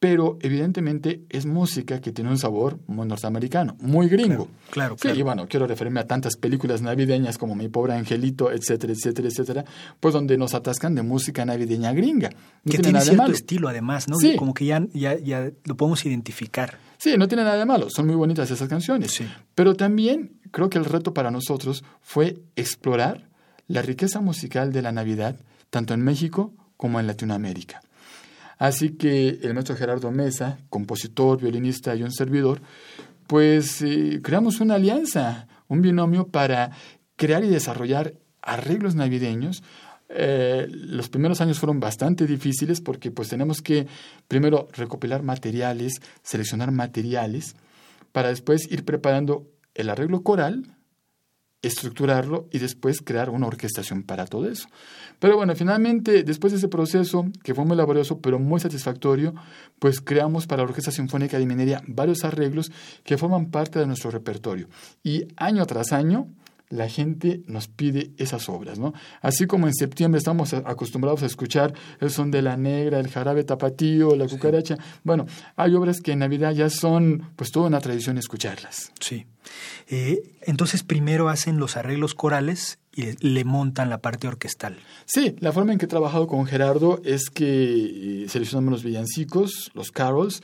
pero 0.00 0.38
evidentemente 0.42 1.24
es 1.28 1.44
música 1.44 2.00
que 2.00 2.12
tiene 2.12 2.30
un 2.30 2.38
sabor 2.38 2.78
muy 2.86 3.06
norteamericano, 3.06 3.76
muy 3.80 4.08
gringo. 4.08 4.48
Claro, 4.70 4.96
claro. 4.96 5.14
Sí, 5.14 5.20
y 5.20 5.22
bueno, 5.22 5.48
quiero 5.48 5.66
referirme 5.66 6.00
a 6.00 6.06
tantas 6.06 6.36
películas 6.36 6.82
navideñas 6.82 7.36
como 7.36 7.56
Mi 7.56 7.68
pobre 7.68 7.94
angelito, 7.94 8.52
etcétera, 8.52 8.92
etcétera, 8.92 9.28
etcétera, 9.28 9.64
pues 9.98 10.14
donde 10.14 10.38
nos 10.38 10.54
atascan 10.54 10.94
de 10.94 11.02
música 11.02 11.44
navideña 11.44 11.92
gringa. 11.92 12.30
que 12.64 12.78
tiene, 12.78 13.00
cierto 13.00 13.32
estilo 13.32 13.68
además, 13.68 14.08
¿no? 14.08 14.16
Sí. 14.18 14.36
Como 14.36 14.54
que 14.54 14.66
ya, 14.66 14.86
ya, 14.92 15.18
ya 15.18 15.50
lo 15.64 15.76
podemos 15.76 16.04
identificar. 16.06 16.78
Sí, 16.96 17.16
no 17.16 17.26
tiene 17.26 17.42
nada 17.42 17.56
de 17.56 17.66
malo, 17.66 17.90
son 17.90 18.06
muy 18.06 18.14
bonitas 18.14 18.50
esas 18.50 18.68
canciones. 18.68 19.12
Sí. 19.12 19.26
Pero 19.54 19.74
también 19.74 20.38
creo 20.52 20.70
que 20.70 20.78
el 20.78 20.84
reto 20.84 21.12
para 21.12 21.30
nosotros 21.30 21.82
fue 22.00 22.38
explorar 22.54 23.28
la 23.66 23.82
riqueza 23.82 24.20
musical 24.20 24.72
de 24.72 24.82
la 24.82 24.92
Navidad, 24.92 25.40
tanto 25.70 25.92
en 25.94 26.02
México 26.02 26.52
como 26.76 27.00
en 27.00 27.06
Latinoamérica. 27.08 27.82
Así 28.58 28.90
que 28.90 29.38
el 29.42 29.54
maestro 29.54 29.76
Gerardo 29.76 30.10
Mesa, 30.10 30.58
compositor, 30.68 31.40
violinista 31.40 31.94
y 31.94 32.02
un 32.02 32.12
servidor, 32.12 32.60
pues 33.26 33.82
eh, 33.82 34.20
creamos 34.22 34.60
una 34.60 34.74
alianza, 34.74 35.46
un 35.68 35.80
binomio 35.80 36.28
para 36.28 36.72
crear 37.16 37.44
y 37.44 37.48
desarrollar 37.48 38.14
arreglos 38.42 38.94
navideños. 38.94 39.62
Eh, 40.08 40.66
los 40.70 41.08
primeros 41.08 41.40
años 41.40 41.58
fueron 41.58 41.80
bastante 41.80 42.26
difíciles 42.26 42.80
porque 42.80 43.10
pues 43.10 43.28
tenemos 43.28 43.60
que 43.60 43.86
primero 44.26 44.68
recopilar 44.72 45.22
materiales, 45.22 46.00
seleccionar 46.22 46.72
materiales, 46.72 47.54
para 48.12 48.28
después 48.30 48.70
ir 48.72 48.84
preparando 48.84 49.46
el 49.74 49.90
arreglo 49.90 50.22
coral, 50.22 50.77
estructurarlo 51.62 52.48
y 52.52 52.58
después 52.58 53.00
crear 53.00 53.30
una 53.30 53.46
orquestación 53.46 54.04
para 54.04 54.26
todo 54.26 54.48
eso. 54.48 54.68
Pero 55.18 55.36
bueno, 55.36 55.54
finalmente, 55.56 56.22
después 56.22 56.52
de 56.52 56.58
ese 56.58 56.68
proceso, 56.68 57.26
que 57.42 57.54
fue 57.54 57.64
muy 57.64 57.76
laborioso, 57.76 58.20
pero 58.20 58.38
muy 58.38 58.60
satisfactorio, 58.60 59.34
pues 59.78 60.00
creamos 60.00 60.46
para 60.46 60.62
la 60.62 60.68
Orquesta 60.68 60.92
Sinfónica 60.92 61.38
de 61.38 61.46
Minería 61.46 61.82
varios 61.86 62.24
arreglos 62.24 62.70
que 63.02 63.18
forman 63.18 63.50
parte 63.50 63.78
de 63.78 63.86
nuestro 63.86 64.10
repertorio. 64.10 64.68
Y 65.02 65.26
año 65.36 65.66
tras 65.66 65.92
año, 65.92 66.28
la 66.70 66.88
gente 66.88 67.42
nos 67.46 67.68
pide 67.68 68.12
esas 68.18 68.48
obras, 68.48 68.78
¿no? 68.78 68.92
Así 69.20 69.46
como 69.46 69.66
en 69.66 69.74
septiembre 69.74 70.18
estamos 70.18 70.52
acostumbrados 70.52 71.22
a 71.22 71.26
escuchar 71.26 71.72
el 72.00 72.10
son 72.10 72.30
de 72.30 72.42
la 72.42 72.56
negra, 72.56 73.00
el 73.00 73.08
jarabe 73.08 73.44
tapatío, 73.44 74.16
la 74.16 74.26
cucaracha. 74.26 74.76
Bueno, 75.02 75.26
hay 75.56 75.74
obras 75.74 76.00
que 76.00 76.12
en 76.12 76.20
Navidad 76.20 76.52
ya 76.52 76.68
son 76.70 77.30
pues 77.36 77.50
toda 77.50 77.68
una 77.68 77.80
tradición 77.80 78.18
escucharlas. 78.18 78.92
Sí. 79.00 79.26
Eh, 79.88 80.34
entonces 80.42 80.82
primero 80.82 81.28
hacen 81.28 81.58
los 81.58 81.76
arreglos 81.76 82.14
corales 82.14 82.78
y 82.94 83.12
le 83.26 83.44
montan 83.44 83.88
la 83.88 83.98
parte 83.98 84.28
orquestal. 84.28 84.76
Sí, 85.06 85.36
la 85.38 85.52
forma 85.52 85.72
en 85.72 85.78
que 85.78 85.86
he 85.86 85.88
trabajado 85.88 86.26
con 86.26 86.46
Gerardo 86.46 87.00
es 87.04 87.30
que 87.30 88.24
eh, 88.24 88.28
seleccionamos 88.28 88.72
los 88.72 88.82
villancicos, 88.82 89.70
los 89.72 89.90
carols, 89.90 90.42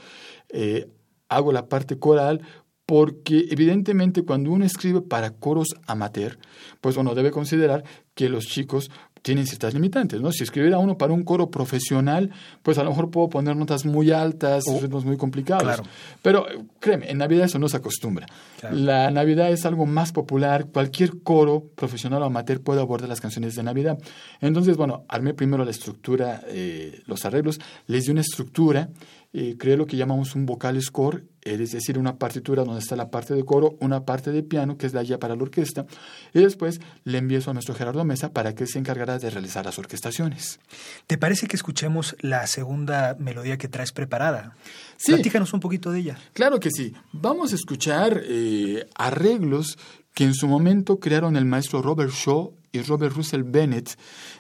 eh, 0.51 0.89
hago 1.29 1.53
la 1.53 1.67
parte 1.67 1.99
coral, 1.99 2.43
porque 2.87 3.47
evidentemente 3.51 4.23
cuando 4.23 4.51
uno 4.51 4.65
escribe 4.65 5.01
para 5.01 5.31
coros 5.31 5.75
amateur, 5.87 6.39
pues 6.81 6.97
uno 6.97 7.15
debe 7.15 7.31
considerar 7.31 7.85
que 8.15 8.29
los 8.29 8.47
chicos 8.47 8.91
tienen 9.25 9.47
ciertas 9.47 9.73
limitantes, 9.73 10.21
¿no? 10.21 10.31
Si 10.33 10.43
escribiera 10.43 10.79
uno 10.79 10.99
para 10.99 11.15
un 11.15 11.25
coro 11.25 11.51
profesional, 11.51 12.31
pues 12.63 12.77
a 12.77 12.85
lo 12.85 12.91
mejor 12.91 13.11
puedo 13.11 13.31
poner 13.31 13.57
notas 13.57 13.87
muy 13.87 14.11
altas, 14.11 14.65
oh, 14.69 14.79
ritmos 14.79 15.07
muy 15.07 15.17
complicados. 15.17 15.63
Claro. 15.63 15.83
Pero 16.21 16.47
créeme, 16.79 17.11
en 17.11 17.17
Navidad 17.17 17.47
eso 17.47 17.59
no 17.59 17.71
se 17.71 17.79
acostumbra. 17.79 18.27
La 18.71 19.11
Navidad 19.11 19.51
es 19.51 19.65
algo 19.65 19.87
más 19.87 20.13
popular, 20.13 20.67
cualquier 20.67 21.23
coro 21.23 21.71
profesional 21.75 22.21
o 22.23 22.27
amateur 22.27 22.61
puede 22.61 22.83
abordar 22.83 23.09
las 23.09 23.23
canciones 23.23 23.55
de 23.55 23.63
Navidad. 23.63 23.99
Entonces, 24.43 24.77
bueno, 24.77 25.07
armé 25.09 25.33
primero 25.33 25.65
la 25.65 25.71
estructura, 25.71 26.43
eh, 26.49 27.01
los 27.07 27.25
arreglos, 27.25 27.59
les 27.87 28.05
di 28.05 28.11
una 28.11 28.21
estructura 28.21 28.91
eh, 29.37 29.57
creé 29.59 29.77
lo 29.77 29.85
que 29.85 29.97
llamamos 29.97 30.37
un 30.37 30.47
vocal 30.47 30.81
score, 30.81 31.25
es 31.45 31.73
decir, 31.73 31.99
una 31.99 32.17
partitura 32.17 32.65
donde 32.65 32.81
está 32.81 32.97
la 32.97 33.11
parte 33.11 33.35
de 33.35 33.45
coro, 33.45 33.77
una 33.81 34.05
parte 34.05 34.33
de 34.33 34.43
piano, 34.43 34.79
que 34.79 34.87
es 34.87 34.95
la 34.95 35.03
guía 35.03 35.19
para 35.19 35.37
la 35.37 35.43
orquesta, 35.43 35.87
y 36.33 36.41
después 36.41 36.81
le 37.05 37.19
envío 37.19 37.39
eso 37.39 37.51
a 37.51 37.55
nuestro 37.55 37.75
Gerardo 37.75 38.05
Mesa 38.05 38.33
para 38.33 38.55
que 38.55 38.67
se 38.67 38.79
encargara 38.79 39.19
de 39.19 39.31
realizar 39.31 39.65
las 39.65 39.79
orquestaciones. 39.79 40.59
¿Te 41.07 41.19
parece 41.19 41.47
que 41.47 41.57
escuchemos 41.57 42.17
la 42.21 42.47
segunda 42.47 43.17
melodía 43.19 43.59
que 43.59 43.69
traes 43.69 43.93
preparada? 43.93 44.57
Sí. 44.97 45.13
Platícanos 45.13 45.53
un 45.53 45.61
poquito 45.61 45.91
de 45.91 46.01
ella. 46.01 46.19
Claro 46.33 46.61
que 46.61 46.71
sí. 46.71 46.95
Vamos 47.13 47.53
a 47.53 47.57
escuchar 47.57 48.23
eh, 48.25 48.87
arreglos 48.95 49.79
que 50.15 50.25
en 50.25 50.35
su 50.35 50.47
momento 50.47 50.99
crearon 50.99 51.37
el 51.37 51.45
maestro 51.45 51.83
Robert 51.83 52.13
Shaw 52.13 52.55
y 52.73 52.83
Robert 52.83 53.15
Russell 53.15 53.43
Bennett 53.43 53.97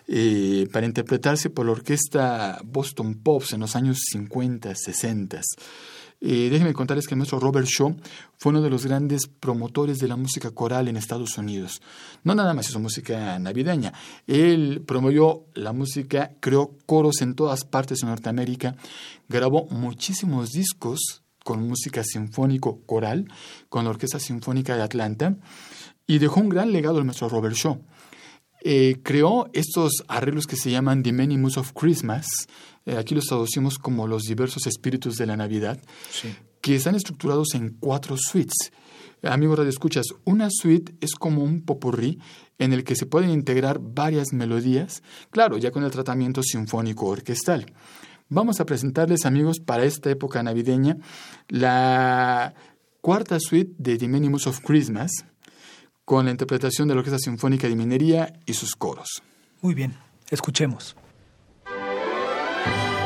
eh, 0.08 0.68
para 0.72 0.86
interpretarse 0.86 1.50
por 1.50 1.66
la 1.66 1.72
orquesta 1.72 2.60
Boston 2.64 3.14
Pops 3.22 3.52
en 3.52 3.60
los 3.60 3.76
años 3.76 3.98
50, 4.10 4.74
60. 4.74 5.40
Eh, 6.26 6.48
déjenme 6.48 6.72
contarles 6.72 7.06
que 7.06 7.12
el 7.12 7.18
maestro 7.18 7.38
Robert 7.38 7.66
Shaw 7.66 7.94
fue 8.38 8.48
uno 8.48 8.62
de 8.62 8.70
los 8.70 8.86
grandes 8.86 9.26
promotores 9.26 9.98
de 9.98 10.08
la 10.08 10.16
música 10.16 10.52
coral 10.52 10.88
en 10.88 10.96
Estados 10.96 11.36
Unidos. 11.36 11.82
No 12.22 12.34
nada 12.34 12.54
más 12.54 12.66
hizo 12.66 12.80
música 12.80 13.38
navideña, 13.38 13.92
él 14.26 14.82
promovió 14.86 15.44
la 15.52 15.74
música, 15.74 16.30
creó 16.40 16.78
coros 16.86 17.20
en 17.20 17.34
todas 17.34 17.66
partes 17.66 17.98
de 17.98 18.06
Norteamérica, 18.06 18.74
grabó 19.28 19.66
muchísimos 19.66 20.48
discos 20.48 21.22
con 21.44 21.68
música 21.68 22.02
sinfónico 22.02 22.80
coral, 22.86 23.30
con 23.68 23.84
la 23.84 23.90
Orquesta 23.90 24.18
Sinfónica 24.18 24.76
de 24.76 24.82
Atlanta, 24.82 25.36
y 26.06 26.20
dejó 26.20 26.40
un 26.40 26.48
gran 26.48 26.72
legado 26.72 26.98
el 26.98 27.04
maestro 27.04 27.28
Robert 27.28 27.54
Shaw. 27.54 27.78
Eh, 28.66 29.00
creó 29.02 29.50
estos 29.52 29.92
arreglos 30.08 30.46
que 30.46 30.56
se 30.56 30.70
llaman 30.70 31.02
The 31.02 31.12
Many 31.12 31.36
Moods 31.36 31.58
of 31.58 31.72
Christmas, 31.74 32.24
eh, 32.86 32.96
aquí 32.96 33.14
los 33.14 33.24
traducimos 33.24 33.78
como 33.78 34.06
los 34.06 34.22
diversos 34.24 34.66
espíritus 34.66 35.16
de 35.16 35.26
la 35.26 35.36
Navidad, 35.36 35.80
que 36.60 36.74
están 36.74 36.94
estructurados 36.94 37.54
en 37.54 37.76
cuatro 37.80 38.16
suites. 38.18 38.72
Amigos 39.22 39.58
Radio 39.58 39.70
Escuchas, 39.70 40.06
una 40.24 40.48
suite 40.50 40.94
es 41.00 41.14
como 41.14 41.42
un 41.42 41.62
popurrí 41.62 42.18
en 42.58 42.72
el 42.72 42.84
que 42.84 42.94
se 42.94 43.06
pueden 43.06 43.30
integrar 43.30 43.78
varias 43.80 44.32
melodías, 44.32 45.02
claro, 45.30 45.56
ya 45.56 45.70
con 45.70 45.82
el 45.82 45.90
tratamiento 45.90 46.42
sinfónico 46.42 47.06
orquestal. 47.06 47.72
Vamos 48.28 48.60
a 48.60 48.66
presentarles, 48.66 49.24
amigos, 49.24 49.60
para 49.60 49.84
esta 49.84 50.10
época 50.10 50.42
navideña, 50.42 50.98
la 51.48 52.54
cuarta 53.00 53.38
suite 53.40 53.74
de 53.78 53.96
The 53.96 54.08
Many 54.08 54.28
Moods 54.28 54.46
of 54.46 54.60
Christmas, 54.60 55.10
con 56.04 56.26
la 56.26 56.30
interpretación 56.30 56.88
de 56.88 56.94
la 56.94 57.00
Orquesta 57.00 57.18
Sinfónica 57.18 57.68
de 57.68 57.76
Minería 57.76 58.40
y 58.44 58.54
sus 58.54 58.76
coros. 58.76 59.22
Muy 59.62 59.74
bien, 59.74 59.94
escuchemos. 60.30 60.96
Muy 62.66 63.03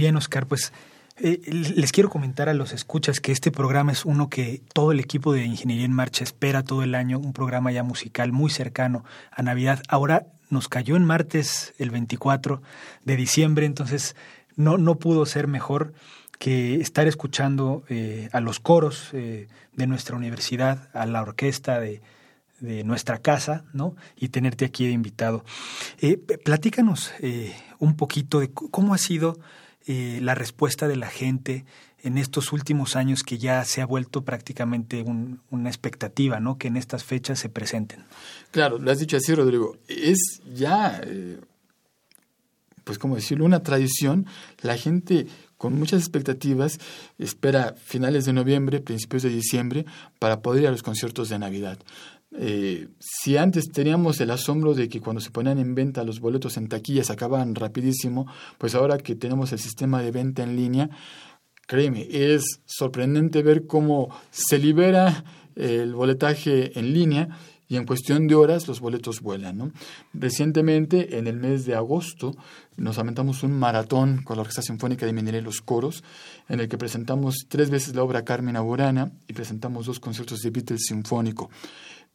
bien, 0.00 0.16
Oscar, 0.16 0.46
pues 0.46 0.72
eh, 1.18 1.42
les 1.76 1.92
quiero 1.92 2.08
comentar 2.08 2.48
a 2.48 2.54
los 2.54 2.72
escuchas 2.72 3.20
que 3.20 3.32
este 3.32 3.52
programa 3.52 3.92
es 3.92 4.06
uno 4.06 4.30
que 4.30 4.62
todo 4.72 4.92
el 4.92 4.98
equipo 4.98 5.34
de 5.34 5.44
Ingeniería 5.44 5.84
en 5.84 5.92
Marcha 5.92 6.24
espera 6.24 6.64
todo 6.64 6.82
el 6.82 6.94
año, 6.94 7.18
un 7.18 7.34
programa 7.34 7.70
ya 7.70 7.82
musical 7.82 8.32
muy 8.32 8.50
cercano 8.50 9.04
a 9.30 9.42
Navidad. 9.42 9.82
Ahora 9.88 10.28
nos 10.48 10.68
cayó 10.68 10.96
en 10.96 11.04
martes 11.04 11.74
el 11.76 11.90
24 11.90 12.62
de 13.04 13.16
diciembre, 13.16 13.66
entonces 13.66 14.16
no, 14.56 14.78
no 14.78 14.94
pudo 14.94 15.26
ser 15.26 15.48
mejor 15.48 15.92
que 16.38 16.76
estar 16.76 17.06
escuchando 17.06 17.84
eh, 17.90 18.30
a 18.32 18.40
los 18.40 18.58
coros 18.58 19.10
eh, 19.12 19.48
de 19.74 19.86
nuestra 19.86 20.16
universidad, 20.16 20.88
a 20.94 21.04
la 21.04 21.20
orquesta 21.20 21.78
de, 21.78 22.00
de, 22.60 22.84
nuestra 22.84 23.18
casa, 23.18 23.64
¿no? 23.74 23.94
Y 24.16 24.30
tenerte 24.30 24.64
aquí 24.64 24.86
de 24.86 24.92
invitado. 24.92 25.44
platícanos 26.42 27.12
un 27.78 27.96
poquito 27.96 28.40
de 28.40 28.50
cómo 28.50 28.94
ha 28.94 28.98
sido 28.98 29.38
eh, 29.86 30.18
la 30.22 30.34
respuesta 30.34 30.88
de 30.88 30.96
la 30.96 31.08
gente 31.08 31.64
en 32.02 32.18
estos 32.18 32.52
últimos 32.52 32.96
años 32.96 33.22
que 33.22 33.38
ya 33.38 33.64
se 33.64 33.80
ha 33.82 33.86
vuelto 33.86 34.24
prácticamente 34.24 35.04
una 35.50 35.68
expectativa, 35.68 36.40
¿no? 36.40 36.58
Que 36.58 36.68
en 36.68 36.76
estas 36.76 37.04
fechas 37.04 37.38
se 37.38 37.48
presenten. 37.48 38.04
Claro, 38.50 38.78
lo 38.78 38.90
has 38.90 38.98
dicho 38.98 39.16
así, 39.16 39.34
Rodrigo. 39.34 39.76
Es 39.88 40.40
ya, 40.54 41.00
eh, 41.04 41.38
pues 42.84 42.98
como 42.98 43.16
decirlo, 43.16 43.44
una 43.44 43.62
tradición. 43.62 44.26
La 44.62 44.76
gente 44.76 45.26
con 45.58 45.74
muchas 45.74 46.00
expectativas 46.00 46.78
espera 47.18 47.74
finales 47.84 48.24
de 48.24 48.32
noviembre, 48.32 48.80
principios 48.80 49.22
de 49.22 49.28
diciembre, 49.28 49.84
para 50.18 50.40
poder 50.40 50.62
ir 50.62 50.68
a 50.68 50.72
los 50.72 50.82
conciertos 50.82 51.28
de 51.28 51.38
Navidad. 51.38 51.78
Eh, 52.32 52.88
si 53.00 53.36
antes 53.36 53.70
teníamos 53.72 54.20
el 54.20 54.30
asombro 54.30 54.74
de 54.74 54.88
que 54.88 55.00
cuando 55.00 55.20
se 55.20 55.30
ponían 55.30 55.58
en 55.58 55.74
venta 55.74 56.04
los 56.04 56.20
boletos 56.20 56.56
en 56.56 56.68
taquilla 56.68 57.02
se 57.02 57.12
acababan 57.12 57.54
rapidísimo, 57.54 58.26
pues 58.58 58.74
ahora 58.74 58.98
que 58.98 59.16
tenemos 59.16 59.52
el 59.52 59.58
sistema 59.58 60.00
de 60.00 60.12
venta 60.12 60.42
en 60.42 60.54
línea, 60.54 60.90
créeme, 61.66 62.06
es 62.10 62.60
sorprendente 62.66 63.42
ver 63.42 63.66
cómo 63.66 64.08
se 64.30 64.58
libera 64.58 65.24
el 65.56 65.94
boletaje 65.94 66.78
en 66.78 66.92
línea 66.92 67.28
y 67.70 67.76
en 67.76 67.86
cuestión 67.86 68.26
de 68.26 68.34
horas 68.34 68.66
los 68.66 68.80
boletos 68.80 69.20
vuelan. 69.20 69.72
Recientemente, 70.12 71.18
en 71.18 71.28
el 71.28 71.36
mes 71.36 71.66
de 71.66 71.76
agosto, 71.76 72.34
nos 72.76 72.98
aumentamos 72.98 73.44
un 73.44 73.52
maratón 73.52 74.22
con 74.24 74.36
la 74.36 74.40
Orquesta 74.40 74.60
Sinfónica 74.60 75.06
de 75.06 75.12
Minería 75.12 75.40
y 75.40 75.44
los 75.44 75.60
Coros, 75.60 76.02
en 76.48 76.58
el 76.58 76.68
que 76.68 76.76
presentamos 76.76 77.46
tres 77.48 77.70
veces 77.70 77.94
la 77.94 78.02
obra 78.02 78.24
Carmen 78.24 78.56
Aburana 78.56 79.12
y 79.28 79.34
presentamos 79.34 79.86
dos 79.86 80.00
conciertos 80.00 80.40
de 80.40 80.50
Beatles 80.50 80.86
Sinfónico. 80.86 81.48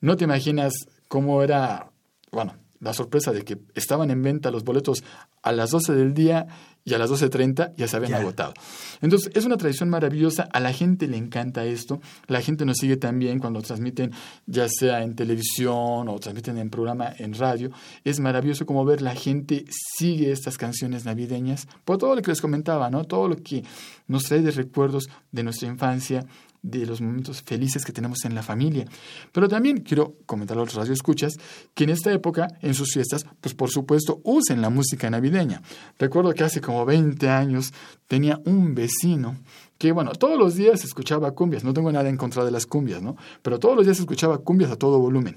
No 0.01 0.17
te 0.17 0.25
imaginas 0.25 0.73
cómo 1.07 1.41
era, 1.41 1.91
bueno, 2.31 2.55
la 2.79 2.93
sorpresa 2.93 3.31
de 3.31 3.43
que 3.43 3.57
estaban 3.73 4.11
en 4.11 4.21
venta 4.21 4.51
los 4.51 4.63
boletos 4.63 5.03
a 5.41 5.51
las 5.51 5.71
12 5.71 5.93
del 5.93 6.13
día 6.13 6.47
y 6.83 6.93
a 6.93 6.99
las 6.99 7.09
12.30 7.09 7.73
ya 7.75 7.87
se 7.87 7.97
habían 7.97 8.13
agotado. 8.13 8.53
Entonces, 9.01 9.31
es 9.33 9.45
una 9.45 9.57
tradición 9.57 9.89
maravillosa, 9.89 10.47
a 10.53 10.59
la 10.59 10.71
gente 10.71 11.07
le 11.07 11.17
encanta 11.17 11.65
esto, 11.65 11.99
la 12.27 12.41
gente 12.41 12.63
nos 12.63 12.77
sigue 12.77 12.97
también 12.97 13.39
cuando 13.39 13.61
transmiten, 13.61 14.11
ya 14.45 14.67
sea 14.69 15.01
en 15.01 15.15
televisión 15.15 16.07
o 16.07 16.19
transmiten 16.19 16.59
en 16.59 16.69
programa 16.69 17.11
en 17.17 17.33
radio. 17.33 17.71
Es 18.03 18.19
maravilloso 18.19 18.67
como 18.67 18.85
ver 18.85 19.01
la 19.01 19.15
gente 19.15 19.65
sigue 19.97 20.31
estas 20.31 20.57
canciones 20.59 21.05
navideñas 21.05 21.67
por 21.85 21.97
todo 21.97 22.15
lo 22.15 22.21
que 22.21 22.31
les 22.31 22.41
comentaba, 22.41 22.91
¿no? 22.91 23.05
Todo 23.05 23.29
lo 23.29 23.37
que 23.37 23.63
nos 24.07 24.25
trae 24.25 24.41
de 24.41 24.51
recuerdos 24.51 25.09
de 25.31 25.43
nuestra 25.43 25.67
infancia, 25.67 26.25
de 26.65 26.85
los 26.85 26.99
momentos 26.99 27.41
felices 27.41 27.85
que 27.85 27.91
tenemos 27.91 28.25
en 28.25 28.33
la 28.33 28.41
familia. 28.41 28.85
Pero 29.31 29.47
también 29.47 29.81
quiero 29.81 30.15
comentar 30.25 30.57
a 30.57 30.61
los 30.61 30.73
radioescuchas 30.73 31.33
que 31.73 31.83
en 31.83 31.91
esta 31.91 32.11
época, 32.11 32.47
en 32.61 32.73
sus 32.73 32.91
fiestas, 32.93 33.25
pues 33.39 33.53
por 33.53 33.69
supuesto 33.69 34.19
usen 34.23 34.61
la 34.61 34.69
música 34.69 35.09
navideña. 35.09 35.61
Recuerdo 35.99 36.33
que 36.33 36.43
hace 36.43 36.61
como 36.61 36.85
20 36.85 37.29
años 37.29 37.73
tenía 38.07 38.39
un 38.45 38.73
vecino 38.73 39.37
que, 39.77 39.91
bueno, 39.91 40.13
todos 40.13 40.39
los 40.39 40.55
días 40.55 40.83
escuchaba 40.83 41.31
cumbias. 41.31 41.63
No 41.63 41.73
tengo 41.73 41.91
nada 41.91 42.09
en 42.09 42.17
contra 42.17 42.43
de 42.43 42.51
las 42.51 42.65
cumbias, 42.65 43.01
¿no? 43.01 43.15
Pero 43.41 43.59
todos 43.59 43.75
los 43.75 43.85
días 43.85 43.99
escuchaba 43.99 44.39
cumbias 44.39 44.71
a 44.71 44.77
todo 44.77 44.99
volumen. 44.99 45.35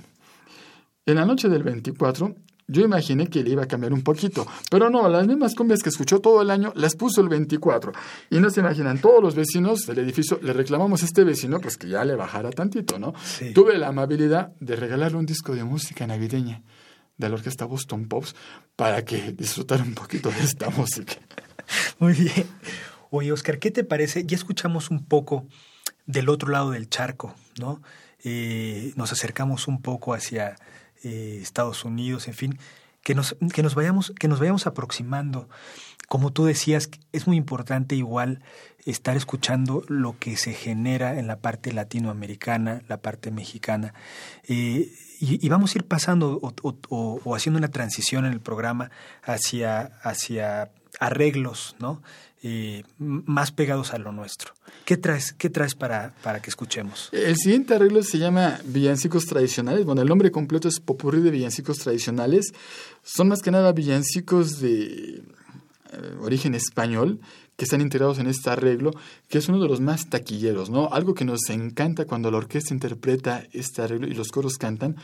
En 1.07 1.17
la 1.17 1.25
noche 1.25 1.49
del 1.49 1.63
24 1.63 2.35
yo 2.69 2.83
imaginé 2.83 3.29
que 3.29 3.43
le 3.43 3.51
iba 3.51 3.63
a 3.63 3.67
cambiar 3.67 3.95
un 3.95 4.03
poquito, 4.03 4.47
pero 4.71 4.91
no, 4.91 5.09
las 5.09 5.27
mismas 5.27 5.55
cumbias 5.55 5.83
que 5.83 5.89
escuchó 5.89 6.21
todo 6.21 6.43
el 6.43 6.51
año 6.51 6.73
las 6.77 6.95
puso 6.97 7.23
el 7.23 7.29
24. 7.29 7.93
Y 8.31 8.39
no 8.41 8.51
se 8.51 8.61
imaginan, 8.61 8.99
todos 9.01 9.23
los 9.23 9.35
vecinos 9.35 9.87
del 9.87 9.99
edificio 10.01 10.39
le 10.43 10.53
reclamamos 10.53 11.03
a 11.03 11.07
este 11.07 11.25
vecino 11.25 11.61
pues 11.61 11.79
que 11.79 11.89
ya 11.89 12.05
le 12.05 12.15
bajara 12.15 12.51
tantito, 12.51 12.99
¿no? 12.99 13.15
Tuve 13.55 13.79
la 13.79 13.89
amabilidad 13.89 14.53
de 14.61 14.77
regalarle 14.77 15.17
un 15.17 15.27
disco 15.27 15.55
de 15.55 15.65
música 15.65 16.07
navideña 16.07 16.63
de 17.17 17.29
la 17.29 17.35
orquesta 17.35 17.65
Boston 17.65 18.07
Pops 18.07 18.37
para 18.77 19.05
que 19.05 19.33
disfrutara 19.33 19.83
un 19.83 19.95
poquito 19.95 20.31
de 20.31 20.41
esta 20.41 20.71
música. 20.71 21.15
Muy 21.99 22.13
bien. 22.13 22.47
Oye, 23.11 23.33
Oscar, 23.33 23.59
¿qué 23.59 23.71
te 23.71 23.83
parece? 23.83 24.25
Ya 24.27 24.37
escuchamos 24.37 24.91
un 24.91 25.07
poco 25.07 25.47
del 26.07 26.29
otro 26.29 26.51
lado 26.51 26.73
del 26.73 26.89
charco, 26.91 27.35
¿no? 27.59 27.81
Eh, 28.25 28.93
nos 28.97 29.13
acercamos 29.13 29.69
un 29.69 29.81
poco 29.81 30.13
hacia 30.13 30.57
eh, 31.03 31.39
Estados 31.43 31.85
Unidos, 31.85 32.29
en 32.29 32.35
fin, 32.35 32.59
que 33.03 33.15
nos, 33.15 33.37
que, 33.55 33.63
nos 33.63 33.75
vayamos, 33.75 34.13
que 34.19 34.29
nos 34.29 34.41
vayamos 34.41 34.67
aproximando. 34.67 35.49
Como 36.09 36.33
tú 36.33 36.47
decías, 36.47 36.91
es 37.13 37.27
muy 37.27 37.37
importante 37.37 37.95
igual 37.95 38.43
estar 38.87 39.17
escuchando 39.17 39.83
lo 39.89 40.19
que 40.19 40.37
se 40.37 40.55
genera 40.55 41.19
en 41.19 41.27
la 41.27 41.41
parte 41.41 41.73
latinoamericana, 41.73 42.83
la 42.89 43.03
parte 43.03 43.31
mexicana. 43.31 43.93
Eh, 44.45 44.91
y, 45.21 45.49
vamos 45.49 45.75
a 45.75 45.79
ir 45.79 45.85
pasando 45.85 46.41
o, 46.41 47.35
haciendo 47.35 47.59
una 47.59 47.69
transición 47.69 48.25
en 48.25 48.33
el 48.33 48.41
programa 48.41 48.91
hacia, 49.23 49.81
hacia 50.03 50.71
arreglos, 51.01 51.77
¿no? 51.81 52.03
Eh, 52.41 52.85
más 52.99 53.51
pegados 53.51 53.93
a 53.93 53.99
lo 53.99 54.13
nuestro. 54.13 54.55
¿Qué 54.85 54.97
traes, 54.97 55.33
qué 55.33 55.51
traes 55.51 55.75
para, 55.75 56.15
para 56.23 56.41
que 56.41 56.51
escuchemos? 56.51 57.09
El 57.11 57.37
siguiente 57.37 57.75
arreglo 57.75 58.01
se 58.05 58.19
llama 58.19 58.61
Villancicos 58.65 59.27
Tradicionales. 59.27 59.85
Bueno, 59.85 60.03
el 60.03 60.09
nombre 60.09 60.31
completo 60.31 60.69
es 60.69 60.79
Popurrí 60.79 61.21
de 61.21 61.33
Villancicos 61.33 61.79
Tradicionales. 61.79 62.53
Son 63.03 63.27
más 63.27 63.43
que 63.43 63.51
nada 63.51 63.73
villancicos 63.73 64.61
de 64.61 65.17
eh, 65.17 65.23
origen 66.21 66.55
español 66.55 67.21
que 67.57 67.65
están 67.65 67.81
integrados 67.81 68.21
en 68.21 68.29
este 68.29 68.51
arreglo, 68.51 68.93
que 69.29 69.39
es 69.39 69.49
uno 69.49 69.61
de 69.61 69.67
los 69.67 69.81
más 69.81 70.09
taquilleros, 70.09 70.71
¿no? 70.71 70.91
Algo 70.93 71.15
que 71.15 71.25
nos 71.25 71.51
encanta 71.51 72.05
cuando 72.05 72.31
la 72.31 72.39
orquesta 72.39 72.73
interpreta 72.73 73.43
este 73.51 73.83
arreglo 73.83 74.07
y 74.07 74.15
los 74.15 74.29
coros 74.29 74.59
cantan, 74.59 74.95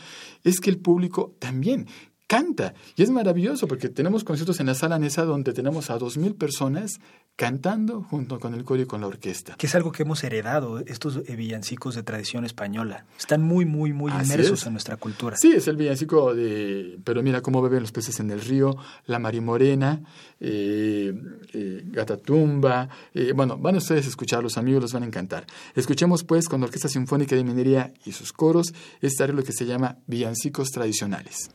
es 0.45 0.61
que 0.61 0.69
el 0.69 0.77
público 0.77 1.35
también 1.39 1.87
canta. 2.27 2.73
Y 2.95 3.03
es 3.03 3.09
maravilloso 3.09 3.67
porque 3.67 3.89
tenemos 3.89 4.23
conciertos 4.23 4.59
en 4.59 4.67
la 4.67 4.75
sala 4.75 4.99
Nesa 4.99 5.25
donde 5.25 5.53
tenemos 5.53 5.89
a 5.89 5.97
dos 5.97 6.17
mil 6.17 6.35
personas 6.35 6.99
cantando 7.35 8.01
junto 8.01 8.39
con 8.39 8.53
el 8.53 8.63
coro 8.63 8.81
y 8.81 8.85
con 8.85 9.01
la 9.01 9.07
orquesta. 9.07 9.55
Que 9.57 9.67
es 9.67 9.75
algo 9.75 9.91
que 9.91 10.03
hemos 10.03 10.23
heredado, 10.23 10.79
estos 10.79 11.21
villancicos 11.23 11.95
de 11.95 12.03
tradición 12.03 12.45
española. 12.45 13.05
Están 13.17 13.41
muy, 13.41 13.65
muy, 13.65 13.91
muy 13.91 14.11
inmersos 14.11 14.65
en 14.65 14.73
nuestra 14.73 14.95
cultura. 14.97 15.35
Sí, 15.37 15.51
es 15.51 15.67
el 15.67 15.75
villancico 15.75 16.33
de... 16.33 16.97
Pero 17.03 17.21
mira 17.21 17.41
cómo 17.41 17.61
beben 17.61 17.81
los 17.81 17.91
peces 17.91 18.19
en 18.21 18.31
el 18.31 18.39
río, 18.41 18.77
La 19.05 19.19
Marimorena, 19.19 20.01
eh, 20.39 21.13
eh, 21.53 21.81
Gatatumba. 21.87 22.87
Eh, 23.13 23.33
bueno, 23.35 23.57
van 23.57 23.75
ustedes 23.75 24.05
a 24.05 24.09
escuchar, 24.09 24.41
los 24.41 24.57
amigos 24.57 24.83
los 24.83 24.93
van 24.93 25.03
a 25.03 25.07
encantar. 25.07 25.45
Escuchemos 25.75 26.23
pues 26.23 26.47
con 26.47 26.61
la 26.61 26.67
Orquesta 26.67 26.87
Sinfónica 26.87 27.35
de 27.35 27.43
Minería 27.43 27.93
y 28.05 28.13
sus 28.13 28.31
coros 28.31 28.73
este 29.01 29.23
arreglo 29.23 29.43
que 29.43 29.51
se 29.51 29.65
llama 29.65 29.97
Villancicos 30.07 30.71
Tradicionales. 30.71 31.49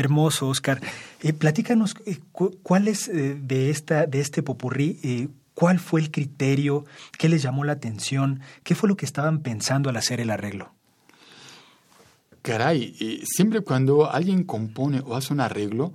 Hermoso, 0.00 0.48
Oscar. 0.48 0.80
Eh, 1.22 1.32
platícanos, 1.32 1.94
eh, 2.06 2.18
¿cuál 2.32 2.88
es 2.88 3.08
eh, 3.08 3.38
de, 3.40 3.70
esta, 3.70 4.06
de 4.06 4.20
este 4.20 4.42
popurrí? 4.42 5.30
¿Cuál 5.54 5.78
fue 5.78 6.00
el 6.00 6.10
criterio? 6.10 6.84
¿Qué 7.18 7.28
les 7.28 7.42
llamó 7.42 7.64
la 7.64 7.72
atención? 7.72 8.40
¿Qué 8.62 8.74
fue 8.74 8.88
lo 8.88 8.96
que 8.96 9.04
estaban 9.04 9.42
pensando 9.42 9.90
al 9.90 9.96
hacer 9.96 10.20
el 10.20 10.30
arreglo? 10.30 10.72
Caray, 12.42 13.22
siempre 13.26 13.60
cuando 13.60 14.10
alguien 14.10 14.44
compone 14.44 15.02
o 15.04 15.14
hace 15.14 15.34
un 15.34 15.40
arreglo, 15.40 15.92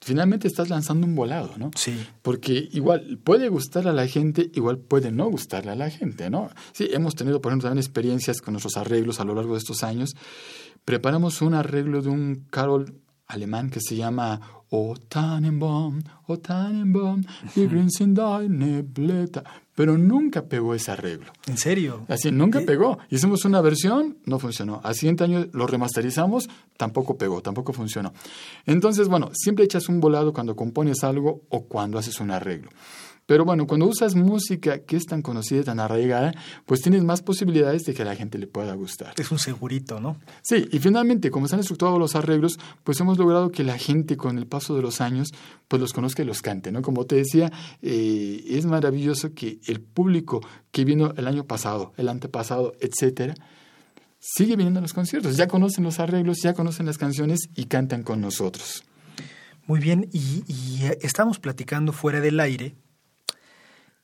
finalmente 0.00 0.46
estás 0.46 0.68
lanzando 0.68 1.04
un 1.04 1.16
volado, 1.16 1.54
¿no? 1.58 1.72
Sí. 1.74 2.06
Porque 2.22 2.68
igual 2.70 3.18
puede 3.24 3.48
gustar 3.48 3.88
a 3.88 3.92
la 3.92 4.06
gente, 4.06 4.52
igual 4.54 4.78
puede 4.78 5.10
no 5.10 5.28
gustarle 5.28 5.72
a 5.72 5.74
la 5.74 5.90
gente, 5.90 6.30
¿no? 6.30 6.50
Sí, 6.72 6.88
hemos 6.92 7.16
tenido, 7.16 7.40
por 7.40 7.50
ejemplo, 7.50 7.68
también 7.68 7.84
experiencias 7.84 8.40
con 8.40 8.52
nuestros 8.52 8.76
arreglos 8.76 9.18
a 9.18 9.24
lo 9.24 9.34
largo 9.34 9.54
de 9.54 9.58
estos 9.58 9.82
años. 9.82 10.14
Preparamos 10.84 11.42
un 11.42 11.54
arreglo 11.54 12.02
de 12.02 12.10
un 12.10 12.46
Carol 12.50 12.94
alemán 13.26 13.70
que 13.70 13.80
se 13.80 13.96
llama 13.96 14.40
O 14.70 14.94
Tannenbaum, 14.96 16.02
O 16.26 16.38
Tannenbaum, 16.38 17.22
die 17.54 18.48
Nebleta. 18.48 19.44
Pero 19.74 19.98
nunca 19.98 20.42
pegó 20.46 20.74
ese 20.74 20.90
arreglo. 20.90 21.32
¿En 21.46 21.58
serio? 21.58 22.06
Así, 22.08 22.32
nunca 22.32 22.60
pegó. 22.62 22.98
Hicimos 23.10 23.44
una 23.44 23.60
versión, 23.60 24.16
no 24.24 24.38
funcionó. 24.38 24.80
Al 24.82 24.94
siguiente 24.94 25.22
año 25.24 25.46
lo 25.52 25.66
remasterizamos, 25.66 26.48
tampoco 26.78 27.18
pegó, 27.18 27.42
tampoco 27.42 27.74
funcionó. 27.74 28.14
Entonces, 28.64 29.08
bueno, 29.08 29.30
siempre 29.34 29.66
echas 29.66 29.90
un 29.90 30.00
volado 30.00 30.32
cuando 30.32 30.56
compones 30.56 31.04
algo 31.04 31.42
o 31.50 31.66
cuando 31.66 31.98
haces 31.98 32.20
un 32.20 32.30
arreglo. 32.30 32.70
Pero 33.26 33.44
bueno, 33.44 33.66
cuando 33.66 33.86
usas 33.86 34.14
música 34.14 34.78
que 34.78 34.96
es 34.96 35.04
tan 35.04 35.20
conocida 35.20 35.60
y 35.60 35.64
tan 35.64 35.80
arraigada, 35.80 36.32
pues 36.64 36.80
tienes 36.80 37.02
más 37.02 37.22
posibilidades 37.22 37.82
de 37.82 37.92
que 37.92 38.02
a 38.02 38.04
la 38.04 38.14
gente 38.14 38.38
le 38.38 38.46
pueda 38.46 38.72
gustar. 38.74 39.14
Es 39.18 39.32
un 39.32 39.40
segurito, 39.40 39.98
¿no? 39.98 40.16
Sí, 40.42 40.68
y 40.70 40.78
finalmente, 40.78 41.32
como 41.32 41.46
están 41.46 41.58
estructurados 41.58 41.98
los 41.98 42.14
arreglos, 42.14 42.56
pues 42.84 43.00
hemos 43.00 43.18
logrado 43.18 43.50
que 43.50 43.64
la 43.64 43.78
gente 43.78 44.16
con 44.16 44.38
el 44.38 44.46
paso 44.46 44.76
de 44.76 44.82
los 44.82 45.00
años, 45.00 45.30
pues 45.66 45.82
los 45.82 45.92
conozca 45.92 46.22
y 46.22 46.26
los 46.26 46.40
cante, 46.40 46.70
¿no? 46.70 46.82
Como 46.82 47.04
te 47.04 47.16
decía, 47.16 47.50
eh, 47.82 48.44
es 48.48 48.64
maravilloso 48.64 49.34
que 49.34 49.58
el 49.66 49.80
público 49.80 50.40
que 50.70 50.84
vino 50.84 51.12
el 51.16 51.26
año 51.26 51.44
pasado, 51.44 51.92
el 51.96 52.08
antepasado, 52.08 52.74
etcétera, 52.80 53.34
sigue 54.20 54.54
viniendo 54.54 54.78
a 54.78 54.82
los 54.82 54.92
conciertos, 54.92 55.36
ya 55.36 55.48
conocen 55.48 55.82
los 55.82 55.98
arreglos, 55.98 56.38
ya 56.42 56.54
conocen 56.54 56.86
las 56.86 56.96
canciones 56.96 57.40
y 57.56 57.64
cantan 57.64 58.04
con 58.04 58.20
nosotros. 58.20 58.84
Muy 59.66 59.80
bien, 59.80 60.08
y, 60.12 60.44
y 60.46 60.84
estamos 61.00 61.40
platicando 61.40 61.92
fuera 61.92 62.20
del 62.20 62.38
aire 62.38 62.76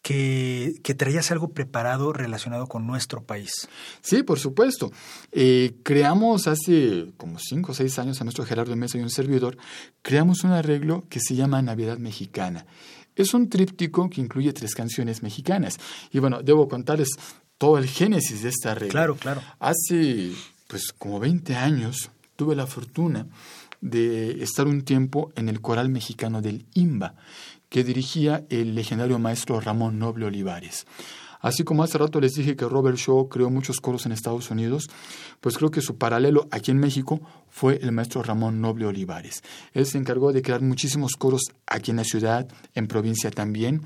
que, 0.03 0.75
que, 0.83 0.95
traías 0.95 1.31
algo 1.31 1.53
preparado 1.53 2.13
relacionado 2.13 2.67
con 2.67 2.87
nuestro 2.87 3.23
país. 3.23 3.69
Sí, 4.01 4.25
por 4.25 4.39
supuesto. 4.39 4.91
Eh, 5.31 5.77
creamos 5.85 6.49
hace 6.49 7.13
como 7.17 7.39
cinco 7.39 7.73
o 7.73 7.75
seis 7.75 7.99
años 7.99 8.21
a 8.21 8.25
nuestro 8.25 8.45
Gerardo 8.45 8.75
Mesa 8.75 8.99
y 8.99 9.03
un 9.03 9.11
servidor, 9.11 9.57
creamos 10.03 10.43
un 10.43 10.51
arreglo 10.51 11.05
que 11.09 11.21
se 11.21 11.37
llama 11.37 11.63
Navidad 11.63 11.99
Mexicana. 11.99 12.67
Es 13.15 13.33
un 13.33 13.49
tríptico 13.49 14.11
que 14.11 14.21
incluye 14.21 14.53
tres 14.53 14.75
canciones 14.75 15.23
mexicanas. 15.23 15.79
Y 16.11 16.19
bueno, 16.19 16.43
debo 16.43 16.69
contarles 16.69 17.11
todo 17.57 17.79
el 17.79 17.87
génesis 17.87 18.43
de 18.43 18.49
este 18.49 18.69
arreglo. 18.69 18.93
Claro, 18.93 19.17
claro. 19.17 19.43
Hace 19.61 20.33
pues 20.67 20.93
como 20.93 21.21
20 21.21 21.55
años 21.55 22.11
tuve 22.35 22.57
la 22.57 22.67
fortuna 22.67 23.27
de 23.81 24.43
estar 24.43 24.67
un 24.67 24.83
tiempo 24.83 25.33
en 25.37 25.49
el 25.49 25.61
coral 25.61 25.91
mexicano 25.91 26.41
del 26.41 26.67
IMBA 26.75 27.15
que 27.73 27.85
dirigía 27.85 28.45
el 28.51 28.75
legendario 28.75 29.19
maestro 29.19 29.59
Ramón 29.59 29.99
Noble 29.99 30.27
Olivares. 30.27 30.87
Así 31.41 31.65
como 31.65 31.83
hace 31.83 31.97
rato 31.97 32.21
les 32.21 32.35
dije 32.35 32.55
que 32.55 32.67
Robert 32.67 32.99
Shaw 32.99 33.31
creó 33.31 33.49
muchos 33.49 33.81
coros 33.81 34.05
en 34.05 34.13
Estados 34.13 34.51
Unidos, 34.51 34.91
pues 35.41 35.57
creo 35.57 35.71
que 35.71 35.81
su 35.81 35.97
paralelo 35.97 36.49
aquí 36.51 36.71
en 36.71 36.77
México 36.77 37.23
fue 37.49 37.79
el 37.81 37.93
maestro 37.93 38.23
Ramón 38.23 38.61
Noble 38.61 38.85
Olivares. 38.85 39.43
Él 39.73 39.87
se 39.87 39.97
encargó 39.97 40.35
de 40.35 40.43
crear 40.43 40.61
muchísimos 40.61 41.15
coros 41.17 41.41
aquí 41.67 41.93
en 41.93 41.97
la 41.97 42.05
ciudad, 42.05 42.47
en 42.75 42.89
provincia 42.89 43.31
también. 43.31 43.81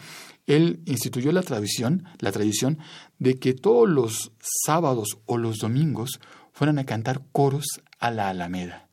Él 0.49 0.81
instituyó 0.87 1.31
la 1.31 1.43
tradición, 1.43 2.07
la 2.19 2.33
tradición 2.33 2.79
de 3.21 3.37
que 3.37 3.55
todos 3.55 3.89
los 3.89 4.33
sábados 4.41 5.17
o 5.27 5.39
los 5.39 5.59
domingos 5.59 6.19
fueran 6.53 6.81
a 6.81 6.87
cantar 6.87 7.23
coros 7.31 7.67
a 8.01 8.11
la 8.11 8.31
Alameda. 8.31 8.89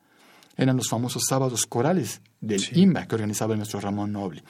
Eran 0.55 0.77
los 0.77 0.87
famosos 0.87 1.23
sábados 1.27 1.65
corales 1.65 2.21
del 2.41 2.63
IMBA 2.77 3.07
que 3.07 3.15
organizaba 3.15 3.53
el 3.53 3.57
maestro 3.57 3.79
Ramón 3.79 4.11
Noble. 4.11 4.43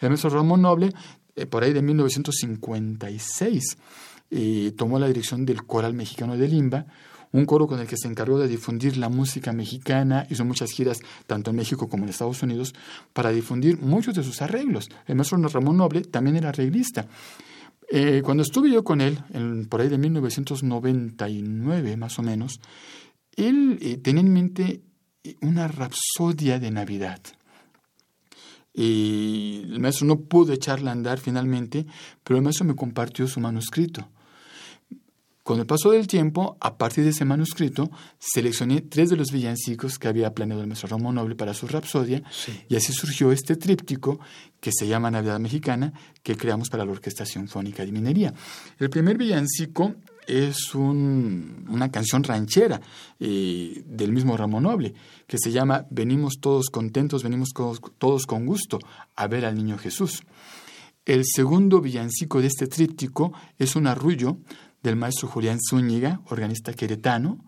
El 0.00 0.10
maestro 0.10 0.30
Ramón 0.30 0.62
Noble, 0.62 0.92
eh, 1.34 1.46
por 1.46 1.62
ahí 1.64 1.72
de 1.72 1.82
1956, 1.82 3.78
eh, 4.30 4.72
tomó 4.76 4.98
la 4.98 5.06
dirección 5.06 5.46
del 5.46 5.64
Coral 5.64 5.94
Mexicano 5.94 6.36
de 6.36 6.48
Limba, 6.48 6.86
un 7.32 7.44
coro 7.44 7.66
con 7.66 7.78
el 7.80 7.86
que 7.86 7.96
se 7.96 8.08
encargó 8.08 8.38
de 8.38 8.48
difundir 8.48 8.96
la 8.96 9.08
música 9.08 9.52
mexicana, 9.52 10.26
hizo 10.30 10.44
muchas 10.44 10.70
giras 10.70 10.98
tanto 11.26 11.50
en 11.50 11.56
México 11.56 11.88
como 11.88 12.04
en 12.04 12.10
Estados 12.10 12.42
Unidos 12.42 12.74
para 13.12 13.30
difundir 13.30 13.78
muchos 13.80 14.14
de 14.14 14.22
sus 14.22 14.40
arreglos. 14.40 14.88
El 15.06 15.16
maestro 15.16 15.36
Ramón 15.38 15.76
Noble 15.76 16.02
también 16.02 16.36
era 16.36 16.48
arreglista. 16.50 17.06
Eh, 17.90 18.22
cuando 18.24 18.42
estuve 18.42 18.70
yo 18.70 18.82
con 18.82 19.00
él, 19.00 19.18
por 19.68 19.80
ahí 19.80 19.88
de 19.88 19.98
1999 19.98 21.96
más 21.96 22.18
o 22.18 22.22
menos, 22.22 22.60
él 23.36 24.00
tenía 24.02 24.22
en 24.22 24.32
mente 24.32 24.82
una 25.42 25.68
rapsodia 25.68 26.58
de 26.58 26.70
Navidad 26.70 27.20
y 28.78 29.62
el 29.64 29.80
maestro 29.80 30.06
no 30.06 30.20
pudo 30.20 30.52
echarla 30.52 30.90
a 30.90 30.92
andar 30.92 31.18
finalmente, 31.18 31.84
pero 32.22 32.36
el 32.36 32.44
maestro 32.44 32.64
me 32.64 32.76
compartió 32.76 33.26
su 33.26 33.40
manuscrito. 33.40 34.08
Con 35.42 35.58
el 35.58 35.66
paso 35.66 35.90
del 35.90 36.06
tiempo, 36.06 36.56
a 36.60 36.76
partir 36.78 37.02
de 37.02 37.10
ese 37.10 37.24
manuscrito, 37.24 37.90
seleccioné 38.20 38.82
tres 38.82 39.10
de 39.10 39.16
los 39.16 39.32
villancicos 39.32 39.98
que 39.98 40.06
había 40.06 40.32
planeado 40.32 40.62
el 40.62 40.68
maestro 40.68 40.90
Ramón 40.90 41.16
Noble 41.16 41.34
para 41.34 41.54
su 41.54 41.66
Rapsodia, 41.66 42.22
y 42.68 42.76
así 42.76 42.92
surgió 42.92 43.32
este 43.32 43.56
tríptico 43.56 44.20
que 44.60 44.70
se 44.72 44.86
llama 44.86 45.10
Navidad 45.10 45.40
Mexicana, 45.40 45.92
que 46.22 46.36
creamos 46.36 46.68
para 46.68 46.84
la 46.84 46.92
Orquesta 46.92 47.26
Sinfónica 47.26 47.84
de 47.84 47.90
Minería. 47.90 48.32
El 48.78 48.90
primer 48.90 49.18
villancico 49.18 49.96
es 50.28 50.74
una 50.74 51.90
canción 51.90 52.22
ranchera 52.22 52.80
eh, 53.18 53.82
del 53.86 54.12
mismo 54.12 54.36
Ramón 54.36 54.64
Noble, 54.64 54.94
que 55.26 55.38
se 55.38 55.50
llama 55.50 55.86
Venimos 55.90 56.34
todos 56.40 56.68
contentos, 56.70 57.22
venimos 57.22 57.48
todos 57.98 58.26
con 58.26 58.46
gusto 58.46 58.78
a 59.16 59.26
ver 59.26 59.44
al 59.46 59.56
niño 59.56 59.78
Jesús. 59.78 60.22
El 61.04 61.24
segundo 61.24 61.80
villancico 61.80 62.40
de 62.40 62.48
este 62.48 62.66
tríptico 62.66 63.32
es 63.58 63.74
un 63.74 63.86
arrullo 63.86 64.38
del 64.82 64.96
maestro 64.96 65.26
Julián 65.28 65.58
Zúñiga, 65.58 66.20
organista 66.26 66.74
queretano, 66.74 67.38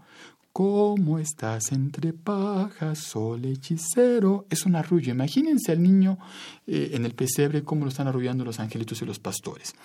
¿Cómo 0.52 1.20
estás 1.20 1.70
entre 1.70 2.12
pajas, 2.12 2.98
sol 2.98 3.44
hechicero? 3.44 4.46
Es 4.50 4.66
un 4.66 4.74
arrullo. 4.74 5.12
Imagínense 5.12 5.70
al 5.70 5.80
niño 5.80 6.18
eh, 6.66 6.90
en 6.94 7.04
el 7.04 7.14
pesebre, 7.14 7.62
cómo 7.62 7.84
lo 7.84 7.90
están 7.90 8.08
arrullando 8.08 8.44
los 8.44 8.58
angelitos 8.58 9.00
y 9.00 9.04
los 9.04 9.20
pastores. 9.20 9.76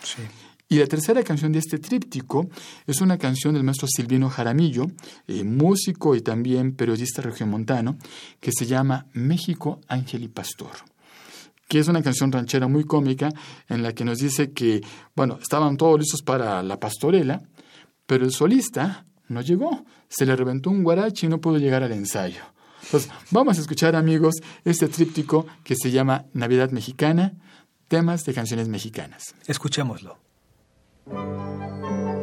Y 0.67 0.77
la 0.77 0.87
tercera 0.87 1.23
canción 1.23 1.51
de 1.51 1.59
este 1.59 1.77
tríptico 1.77 2.49
es 2.87 2.99
una 3.01 3.17
canción 3.17 3.53
del 3.53 3.63
maestro 3.63 3.87
Silvino 3.87 4.29
Jaramillo, 4.29 4.87
eh, 5.27 5.43
músico 5.43 6.15
y 6.15 6.21
también 6.21 6.75
periodista 6.75 7.21
regiomontano, 7.21 7.97
que 8.39 8.51
se 8.51 8.65
llama 8.65 9.05
México, 9.13 9.79
Ángel 9.87 10.23
y 10.23 10.27
Pastor 10.27 10.71
que 11.67 11.79
es 11.79 11.87
una 11.87 12.03
canción 12.03 12.31
ranchera 12.31 12.67
muy 12.67 12.83
cómica 12.83 13.31
en 13.69 13.81
la 13.81 13.93
que 13.93 14.05
nos 14.05 14.19
dice 14.19 14.51
que, 14.51 14.81
bueno, 15.15 15.39
estaban 15.41 15.77
todos 15.77 15.99
listos 15.99 16.21
para 16.21 16.61
la 16.61 16.79
pastorela, 16.79 17.41
pero 18.05 18.23
el 18.25 18.31
solista 18.31 19.05
no 19.27 19.41
llegó, 19.41 19.83
se 20.07 20.25
le 20.25 20.35
reventó 20.35 20.69
un 20.69 20.83
guarache 20.83 21.25
y 21.25 21.29
no 21.29 21.41
pudo 21.41 21.57
llegar 21.57 21.83
al 21.83 21.91
ensayo. 21.91 22.43
Entonces, 22.83 23.11
vamos 23.31 23.57
a 23.57 23.61
escuchar, 23.61 23.95
amigos, 23.95 24.35
este 24.63 24.87
tríptico 24.87 25.47
que 25.63 25.75
se 25.75 25.89
llama 25.89 26.25
Navidad 26.33 26.69
Mexicana, 26.69 27.33
temas 27.87 28.23
de 28.25 28.33
canciones 28.33 28.67
mexicanas. 28.67 29.33
Escuchémoslo. 29.47 30.24
Música 31.07 32.14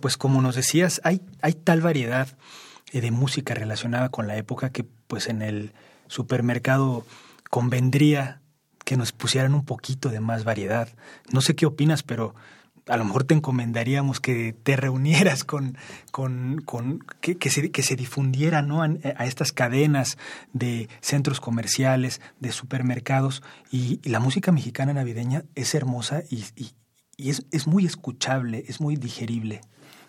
Pues 0.00 0.16
como 0.16 0.40
nos 0.40 0.54
decías, 0.54 1.00
hay, 1.04 1.22
hay 1.40 1.54
tal 1.54 1.80
variedad 1.80 2.28
eh, 2.92 3.00
de 3.00 3.10
música 3.10 3.54
relacionada 3.54 4.08
con 4.08 4.26
la 4.26 4.36
época 4.36 4.70
que 4.70 4.84
pues 4.84 5.28
en 5.28 5.42
el 5.42 5.72
supermercado 6.06 7.04
convendría 7.50 8.40
que 8.84 8.96
nos 8.96 9.12
pusieran 9.12 9.54
un 9.54 9.64
poquito 9.64 10.08
de 10.08 10.20
más 10.20 10.44
variedad. 10.44 10.88
No 11.30 11.40
sé 11.40 11.54
qué 11.54 11.66
opinas, 11.66 12.02
pero 12.02 12.34
a 12.88 12.96
lo 12.96 13.04
mejor 13.04 13.24
te 13.24 13.34
encomendaríamos 13.34 14.20
que 14.20 14.52
te 14.52 14.76
reunieras 14.76 15.44
con, 15.44 15.76
con, 16.10 16.60
con 16.64 16.98
que, 17.20 17.50
se, 17.50 17.70
que 17.70 17.82
se 17.82 17.96
difundiera 17.96 18.62
¿no? 18.62 18.82
a, 18.82 19.26
estas 19.26 19.52
cadenas 19.52 20.18
de 20.52 20.88
centros 21.00 21.40
comerciales, 21.40 22.20
de 22.40 22.52
supermercados. 22.52 23.42
Y, 23.70 24.00
la 24.08 24.20
música 24.20 24.52
mexicana 24.52 24.92
navideña 24.92 25.44
es 25.54 25.74
hermosa 25.74 26.22
y 26.28 26.72
es, 27.30 27.44
es 27.50 27.66
muy 27.66 27.86
escuchable, 27.86 28.64
es 28.68 28.80
muy 28.80 28.96
digerible. 28.96 29.60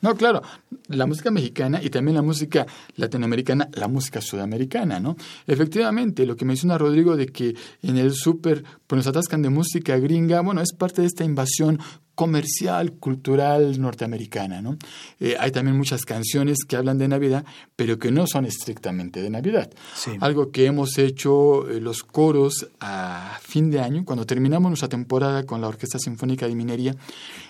No, 0.04 0.18
claro, 0.18 0.42
la 0.88 1.06
música 1.06 1.32
mexicana 1.32 1.82
y 1.82 1.90
también 1.90 2.16
la 2.16 2.22
música 2.22 2.68
latinoamericana, 2.98 3.70
la 3.72 3.88
música 3.88 4.20
sudamericana, 4.20 5.00
¿no? 5.00 5.16
Efectivamente, 5.48 6.26
lo 6.26 6.36
que 6.36 6.44
menciona 6.44 6.78
Rodrigo 6.78 7.16
de 7.16 7.28
que 7.28 7.56
en 7.82 7.96
el 7.96 8.12
súper 8.14 8.66
pues 8.86 8.98
nos 8.98 9.08
atascan 9.08 9.42
de 9.42 9.50
música 9.50 9.98
gringa, 9.98 10.42
bueno, 10.42 10.60
es 10.60 10.74
parte 10.74 11.00
de 11.00 11.08
esta 11.08 11.24
invasión 11.24 11.80
comercial, 12.16 12.94
cultural 12.94 13.80
norteamericana. 13.80 14.62
¿no? 14.62 14.78
Eh, 15.20 15.36
hay 15.40 15.52
también 15.52 15.78
muchas 15.78 16.06
canciones 16.06 16.60
que 16.68 16.76
hablan 16.76 16.98
de 16.98 17.08
Navidad, 17.08 17.44
pero 17.76 17.98
que 17.98 18.12
no 18.12 18.28
son 18.28 18.46
estrictamente 18.46 19.22
de 19.22 19.30
Navidad. 19.30 19.72
Algo 20.20 20.52
que 20.52 20.66
hemos 20.66 20.98
hecho 20.98 21.70
eh, 21.70 21.82
los 21.82 22.04
coros 22.04 22.68
a 22.80 23.40
fin 23.42 23.72
de 23.72 23.80
año, 23.80 24.06
cuando 24.06 24.26
terminamos 24.26 24.70
nuestra 24.70 24.90
temporada 24.90 25.44
con 25.44 25.62
la 25.62 25.68
Orquesta 25.68 25.98
Sinfónica 26.00 26.48
de 26.48 26.56
Minería, 26.56 26.96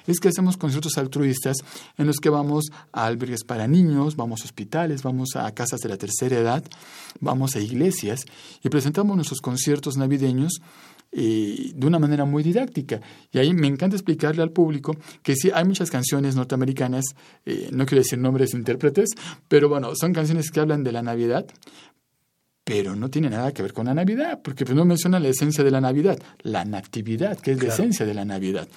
es 0.08 0.20
que 0.20 0.30
hacemos 0.30 0.58
conciertos 0.58 0.98
altruistas 0.98 1.58
en 1.98 2.08
los 2.08 2.18
que 2.18 2.30
vamos 2.30 2.66
a 2.92 3.06
albergues 3.06 3.44
para 3.44 3.68
niños, 3.68 4.16
vamos 4.16 4.42
a 4.42 4.46
hospitales, 4.46 5.04
vamos 5.04 5.36
a 5.36 5.52
casas 5.54 5.82
de 5.82 5.90
la 5.90 5.98
tercera 5.98 6.38
edad, 6.38 6.64
vamos 7.20 7.56
a 7.56 7.60
iglesias 7.60 8.26
y 8.64 8.70
presentamos 8.70 9.16
nuestros 9.16 9.42
conciertos 9.42 9.98
navideños 9.98 10.62
de 11.14 11.88
una 11.88 12.00
manera 12.00 12.26
muy 12.26 12.44
didáctica. 12.44 13.00
Y 13.32 13.38
ahí 13.38 13.54
me 13.54 13.68
encanta 13.68 13.96
explicarle 13.96 14.42
al 14.42 14.52
público 14.52 14.96
que 15.22 15.36
sí, 15.36 15.52
hay 15.54 15.66
muchas 15.66 15.92
canciones 15.92 16.36
norteamericanas, 16.36 17.06
eh, 17.46 17.70
no 17.72 17.86
quiero 17.86 18.02
decir 18.02 18.20
nombres 18.20 18.52
de 18.52 18.58
intérpretes, 18.58 19.10
pero 19.48 19.70
bueno, 19.70 19.94
son 19.96 20.14
canciones 20.14 20.50
que 20.52 20.60
hablan 20.60 20.84
de 20.84 20.92
la 20.92 21.02
Navidad, 21.02 21.46
pero 22.64 22.96
no 22.96 23.10
tiene 23.10 23.30
nada 23.30 23.52
que 23.52 23.62
ver 23.62 23.74
con 23.74 23.86
la 23.88 23.94
Navidad, 23.94 24.42
porque 24.44 24.66
pues 24.66 24.76
no 24.76 24.86
menciona 24.86 25.20
la 25.20 25.28
esencia 25.28 25.64
de 25.64 25.72
la 25.72 25.82
Navidad, 25.82 26.18
la 26.42 26.66
natividad, 26.66 27.38
que 27.38 27.52
es 27.52 27.62
la 27.62 27.70
esencia 27.70 28.06
de 28.06 28.14
la 28.14 28.26
Navidad. 28.26 28.68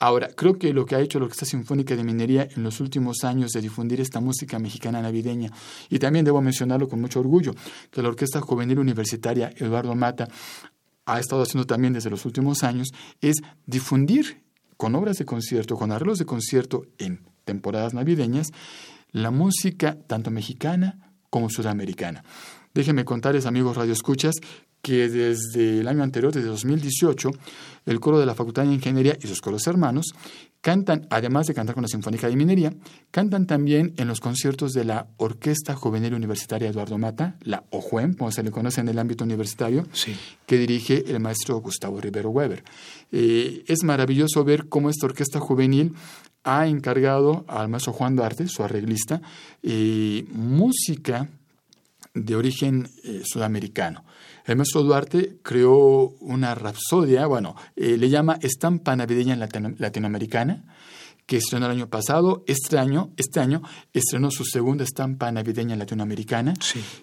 Ahora, 0.00 0.28
creo 0.34 0.58
que 0.58 0.72
lo 0.72 0.84
que 0.84 0.96
ha 0.96 1.00
hecho 1.00 1.18
la 1.18 1.26
Orquesta 1.26 1.46
Sinfónica 1.46 1.94
de 1.96 2.04
Minería 2.04 2.48
en 2.54 2.62
los 2.62 2.80
últimos 2.80 3.24
años 3.24 3.52
de 3.52 3.60
difundir 3.60 4.00
esta 4.00 4.20
música 4.20 4.58
mexicana 4.58 5.00
navideña, 5.00 5.50
y 5.88 5.98
también 5.98 6.24
debo 6.24 6.42
mencionarlo 6.42 6.88
con 6.88 7.00
mucho 7.00 7.20
orgullo, 7.20 7.54
que 7.90 8.02
la 8.02 8.08
Orquesta 8.08 8.40
Juvenil 8.40 8.78
Universitaria 8.78 9.52
Eduardo 9.56 9.94
Mata 9.94 10.28
ha 11.06 11.20
estado 11.20 11.42
haciendo 11.42 11.66
también 11.66 11.92
desde 11.92 12.10
los 12.10 12.24
últimos 12.24 12.62
años 12.62 12.88
es 13.20 13.36
difundir 13.66 14.42
con 14.76 14.94
obras 14.94 15.18
de 15.18 15.24
concierto, 15.24 15.76
con 15.76 15.92
arreglos 15.92 16.18
de 16.18 16.26
concierto 16.26 16.86
en 16.98 17.20
temporadas 17.44 17.94
navideñas, 17.94 18.52
la 19.12 19.30
música 19.30 19.98
tanto 20.06 20.30
mexicana 20.30 21.12
como 21.30 21.50
sudamericana. 21.50 22.24
Déjenme 22.74 23.04
contarles, 23.04 23.46
amigos 23.46 23.76
radioescuchas, 23.76 24.34
que 24.84 25.08
desde 25.08 25.80
el 25.80 25.88
año 25.88 26.02
anterior, 26.02 26.30
desde 26.30 26.48
2018, 26.48 27.30
el 27.86 28.00
coro 28.00 28.20
de 28.20 28.26
la 28.26 28.34
Facultad 28.34 28.64
de 28.64 28.74
Ingeniería 28.74 29.16
y 29.18 29.26
sus 29.26 29.40
coros 29.40 29.66
hermanos 29.66 30.14
cantan, 30.60 31.06
además 31.08 31.46
de 31.46 31.54
cantar 31.54 31.74
con 31.74 31.80
la 31.80 31.88
Sinfónica 31.88 32.28
de 32.28 32.36
Minería, 32.36 32.74
cantan 33.10 33.46
también 33.46 33.94
en 33.96 34.08
los 34.08 34.20
conciertos 34.20 34.72
de 34.72 34.84
la 34.84 35.06
Orquesta 35.16 35.74
Juvenil 35.74 36.12
Universitaria 36.12 36.68
Eduardo 36.68 36.98
Mata, 36.98 37.36
la 37.40 37.64
OJUEM, 37.70 38.12
como 38.12 38.30
se 38.30 38.42
le 38.42 38.50
conoce 38.50 38.82
en 38.82 38.88
el 38.88 38.98
ámbito 38.98 39.24
universitario, 39.24 39.86
que 40.44 40.58
dirige 40.58 41.04
el 41.06 41.18
maestro 41.18 41.56
Gustavo 41.62 41.98
Rivero 41.98 42.28
Weber. 42.28 42.62
Eh, 43.10 43.64
es 43.66 43.84
maravilloso 43.84 44.44
ver 44.44 44.68
cómo 44.68 44.90
esta 44.90 45.06
orquesta 45.06 45.40
juvenil 45.40 45.94
ha 46.42 46.66
encargado 46.66 47.46
al 47.48 47.70
maestro 47.70 47.94
Juan 47.94 48.16
Duarte, 48.16 48.48
su 48.48 48.62
arreglista, 48.62 49.22
eh, 49.62 50.26
música 50.30 51.30
de 52.12 52.36
origen 52.36 52.86
eh, 53.02 53.22
sudamericano. 53.24 54.04
El 54.44 54.56
maestro 54.56 54.82
Duarte 54.82 55.38
creó 55.42 56.10
una 56.20 56.54
rapsodia, 56.54 57.26
bueno, 57.26 57.56
eh, 57.76 57.96
le 57.96 58.10
llama 58.10 58.38
estampa 58.42 58.94
navideña 58.94 59.36
latinoamericana, 59.36 60.64
que 61.26 61.38
estrenó 61.38 61.66
el 61.66 61.72
año 61.72 61.88
pasado. 61.88 62.44
Este 62.46 62.78
año, 62.78 63.10
este 63.16 63.40
año 63.40 63.62
estrenó 63.92 64.30
su 64.30 64.44
segunda 64.44 64.84
estampa 64.84 65.30
navideña 65.32 65.76
latinoamericana, 65.76 66.54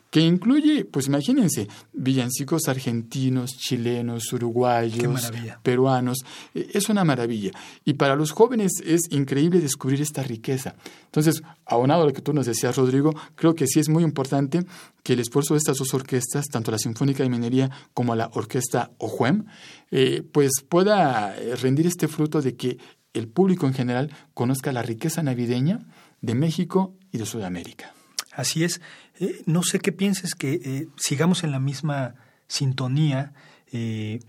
que 0.09 0.19
incluye, 0.19 0.86
pues 0.86 1.07
imagínense, 1.07 1.67
villancicos 1.93 2.67
argentinos, 2.67 3.51
chilenos, 3.57 4.32
uruguayos, 4.34 5.32
peruanos. 5.63 6.19
E, 6.53 6.69
es 6.74 6.89
una 6.89 7.03
maravilla. 7.03 7.51
Y 7.86 7.93
para 7.93 8.15
los 8.15 8.32
jóvenes 8.32 8.72
es 8.86 9.01
increíble 9.09 9.59
descubrir 9.59 10.01
esta 10.01 10.24
riqueza. 10.24 10.76
Entonces, 11.05 11.41
aunado 11.65 12.03
a 12.03 12.05
lo 12.05 12.13
que 12.13 12.22
tú 12.22 12.34
nos 12.34 12.45
decías, 12.45 12.76
Rodrigo, 12.76 13.13
creo 13.36 13.55
que 13.55 13.67
sí 13.67 13.80
es 13.80 13.89
muy 13.89 14.03
importante 14.03 14.65
que 15.03 15.13
el 15.13 15.19
esfuerzo 15.19 15.55
de 15.55 15.59
estas 15.59 15.78
dos 15.78 15.93
orquestas, 15.93 16.45
tanto 16.47 16.72
la 16.72 16.78
Sinfónica 16.78 17.24
de 17.24 17.30
Minería 17.30 17.72
como 17.93 18.15
la 18.15 18.30
Orquesta 18.34 18.91
OJUEM, 18.99 19.45
eh, 19.89 20.24
pues 20.32 20.51
pueda 20.67 21.36
eh, 21.38 21.55
rendir 21.55 21.88
este 21.88 22.07
fruto 22.07 22.41
de 22.41 22.55
que 22.55 22.78
el 23.14 23.28
público 23.28 23.68
en 23.68 23.74
general 23.74 24.12
conozca 24.34 24.72
la 24.72 24.82
riqueza 24.82 25.24
navideña 25.24 25.80
de 26.22 26.36
México 26.36 26.95
y 27.12 27.18
de 27.18 27.26
Sudamérica. 27.26 27.93
Así 28.32 28.64
es. 28.64 28.82
Eh, 29.20 29.41
no 29.45 29.64
sé 29.64 29.80
qué 29.80 29.91
pienses 29.91 30.36
que 30.36 30.53
eh, 30.53 30.88
sigamos 30.95 31.43
en 31.43 31.51
la 31.51 31.59
misma 31.59 32.16
sintonía 32.47 33.34
eh, 33.72 34.20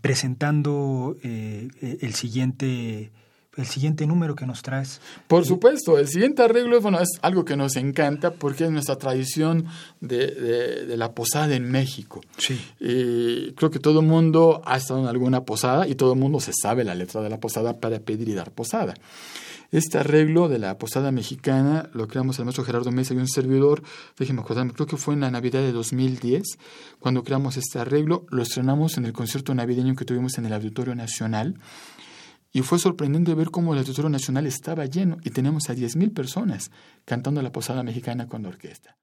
presentando 0.00 1.16
el 1.22 2.14
siguiente 2.14 3.12
el 3.56 3.66
siguiente 3.66 4.06
número 4.06 4.34
que 4.34 4.46
nos 4.46 4.62
traes. 4.62 5.00
Por 5.26 5.44
supuesto, 5.44 5.98
el 5.98 6.08
siguiente 6.08 6.42
arreglo 6.42 6.80
bueno, 6.80 7.00
es 7.00 7.08
algo 7.22 7.44
que 7.44 7.56
nos 7.56 7.76
encanta 7.76 8.32
porque 8.32 8.64
es 8.64 8.70
nuestra 8.70 8.96
tradición 8.96 9.66
de, 10.00 10.26
de, 10.86 10.96
la 10.96 11.12
posada 11.12 11.54
en 11.54 11.70
México. 11.70 12.20
Sí. 12.36 12.60
Y 12.80 13.52
creo 13.52 13.70
que 13.70 13.78
todo 13.78 14.00
el 14.00 14.06
mundo 14.06 14.62
ha 14.64 14.76
estado 14.76 15.00
en 15.00 15.06
alguna 15.06 15.44
posada 15.44 15.88
y 15.88 15.94
todo 15.94 16.12
el 16.12 16.18
mundo 16.18 16.40
se 16.40 16.52
sabe 16.52 16.84
la 16.84 16.94
letra 16.94 17.22
de 17.22 17.30
la 17.30 17.40
posada 17.40 17.80
para 17.80 17.98
pedir 18.00 18.28
y 18.28 18.34
dar 18.34 18.50
posada. 18.50 18.94
Este 19.72 19.98
arreglo 19.98 20.48
de 20.48 20.58
la 20.58 20.78
posada 20.78 21.10
mexicana 21.10 21.90
lo 21.92 22.06
creamos 22.06 22.38
el 22.38 22.44
maestro 22.44 22.64
Gerardo 22.64 22.92
Mesa 22.92 23.14
y 23.14 23.16
un 23.16 23.28
servidor, 23.28 23.82
déjenme 24.16 24.42
acordarme, 24.42 24.72
creo 24.72 24.86
que 24.86 24.96
fue 24.96 25.14
en 25.14 25.20
la 25.20 25.30
Navidad 25.30 25.60
de 25.60 25.72
2010, 25.72 26.42
cuando 27.00 27.24
creamos 27.24 27.56
este 27.56 27.80
arreglo, 27.80 28.26
lo 28.30 28.42
estrenamos 28.42 28.96
en 28.96 29.06
el 29.06 29.12
concierto 29.12 29.54
navideño 29.54 29.96
que 29.96 30.04
tuvimos 30.04 30.38
en 30.38 30.46
el 30.46 30.52
Auditorio 30.52 30.94
Nacional 30.94 31.58
y 32.52 32.62
fue 32.62 32.78
sorprendente 32.78 33.34
ver 33.34 33.50
cómo 33.50 33.72
el 33.72 33.80
Auditorio 33.80 34.08
Nacional 34.08 34.46
estaba 34.46 34.86
lleno 34.86 35.18
y 35.22 35.30
tenemos 35.30 35.68
a 35.68 35.74
10.000 35.74 36.12
personas 36.12 36.70
cantando 37.04 37.42
la 37.42 37.52
Posada 37.52 37.82
Mexicana 37.82 38.28
con 38.28 38.42
la 38.42 38.48
orquesta. 38.48 38.96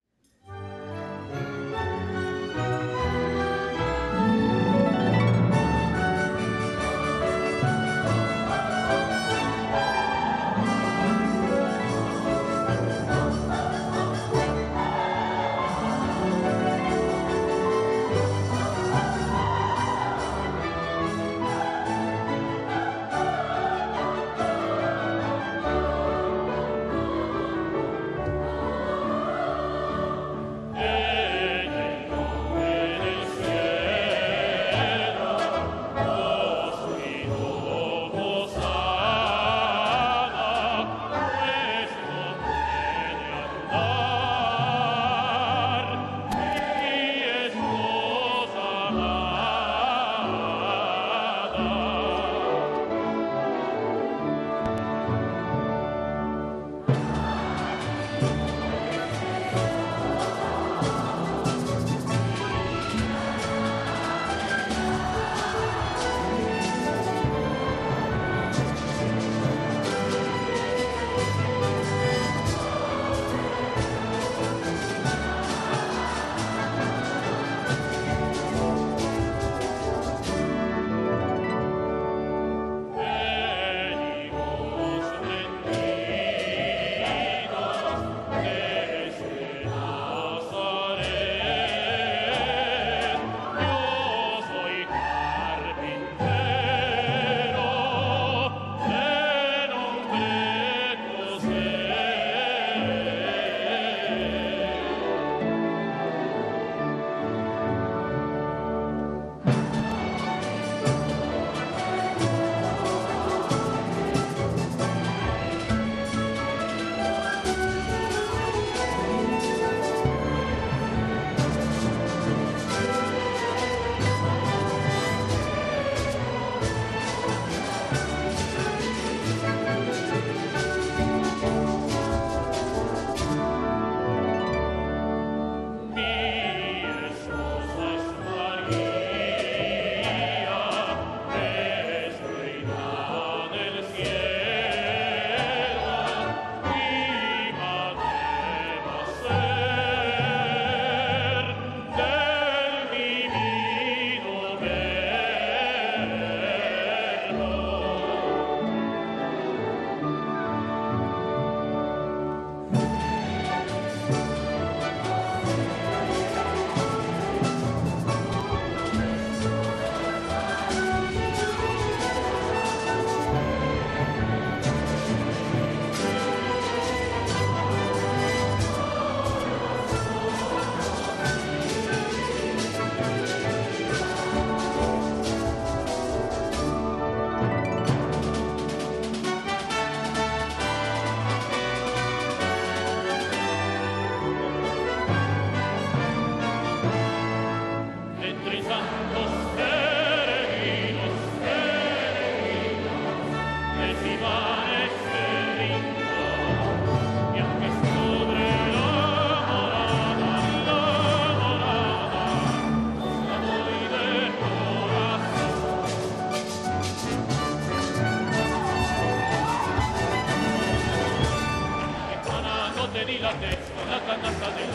Sunday. 224.40 224.73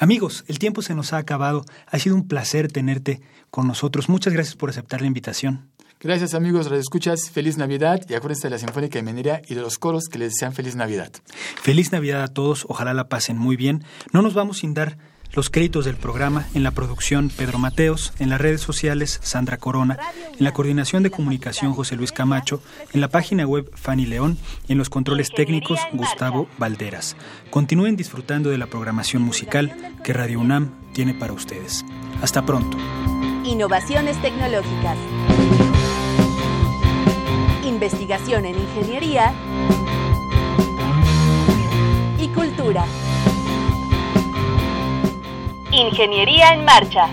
Amigos, 0.00 0.44
el 0.48 0.58
tiempo 0.58 0.80
se 0.80 0.94
nos 0.94 1.12
ha 1.12 1.18
acabado. 1.18 1.62
Ha 1.86 1.98
sido 1.98 2.16
un 2.16 2.26
placer 2.26 2.72
tenerte 2.72 3.20
con 3.50 3.66
nosotros. 3.66 4.08
Muchas 4.08 4.32
gracias 4.32 4.56
por 4.56 4.70
aceptar 4.70 5.02
la 5.02 5.06
invitación. 5.06 5.68
Gracias 6.00 6.32
amigos, 6.32 6.70
Radio 6.70 6.80
Escuchas, 6.80 7.28
feliz 7.28 7.58
Navidad 7.58 8.00
y 8.08 8.14
acuérdense 8.14 8.46
de 8.46 8.52
la 8.52 8.58
Sinfónica 8.58 8.98
de 8.98 9.02
Minería 9.02 9.42
y 9.46 9.54
de 9.54 9.60
los 9.60 9.76
coros 9.76 10.08
que 10.08 10.18
les 10.18 10.30
desean 10.30 10.54
feliz 10.54 10.74
Navidad. 10.74 11.12
Feliz 11.60 11.92
Navidad 11.92 12.22
a 12.22 12.28
todos, 12.28 12.64
ojalá 12.66 12.94
la 12.94 13.10
pasen 13.10 13.36
muy 13.36 13.56
bien. 13.56 13.84
No 14.14 14.22
nos 14.22 14.32
vamos 14.32 14.60
sin 14.60 14.72
dar 14.72 14.96
los 15.32 15.50
créditos 15.50 15.84
del 15.84 15.96
programa 15.96 16.46
en 16.54 16.62
la 16.62 16.70
producción 16.72 17.30
Pedro 17.30 17.58
Mateos, 17.58 18.12
en 18.18 18.30
las 18.30 18.40
redes 18.40 18.60
sociales 18.60 19.20
Sandra 19.22 19.56
Corona, 19.56 19.98
en 20.38 20.44
la 20.44 20.52
coordinación 20.52 21.02
de 21.02 21.10
comunicación 21.10 21.72
José 21.72 21.96
Luis 21.96 22.12
Camacho, 22.12 22.62
en 22.92 23.00
la 23.00 23.08
página 23.08 23.46
web 23.46 23.70
Fanny 23.74 24.06
León 24.06 24.38
y 24.66 24.72
en 24.72 24.78
los 24.78 24.90
controles 24.90 25.30
técnicos 25.30 25.80
Gustavo 25.92 26.48
Valderas. 26.58 27.16
Continúen 27.50 27.96
disfrutando 27.96 28.50
de 28.50 28.58
la 28.58 28.66
programación 28.66 29.22
musical 29.22 29.74
que 30.02 30.12
Radio 30.12 30.40
UNAM 30.40 30.70
tiene 30.92 31.14
para 31.14 31.32
ustedes. 31.32 31.84
Hasta 32.22 32.44
pronto. 32.44 32.76
Innovaciones 33.44 34.20
tecnológicas. 34.20 34.96
Investigación 37.64 38.44
en 38.44 38.58
ingeniería 38.58 39.32
y 42.18 42.28
cultura. 42.28 42.84
Ingeniería 45.80 46.52
en 46.52 46.64
Marcha. 46.64 47.08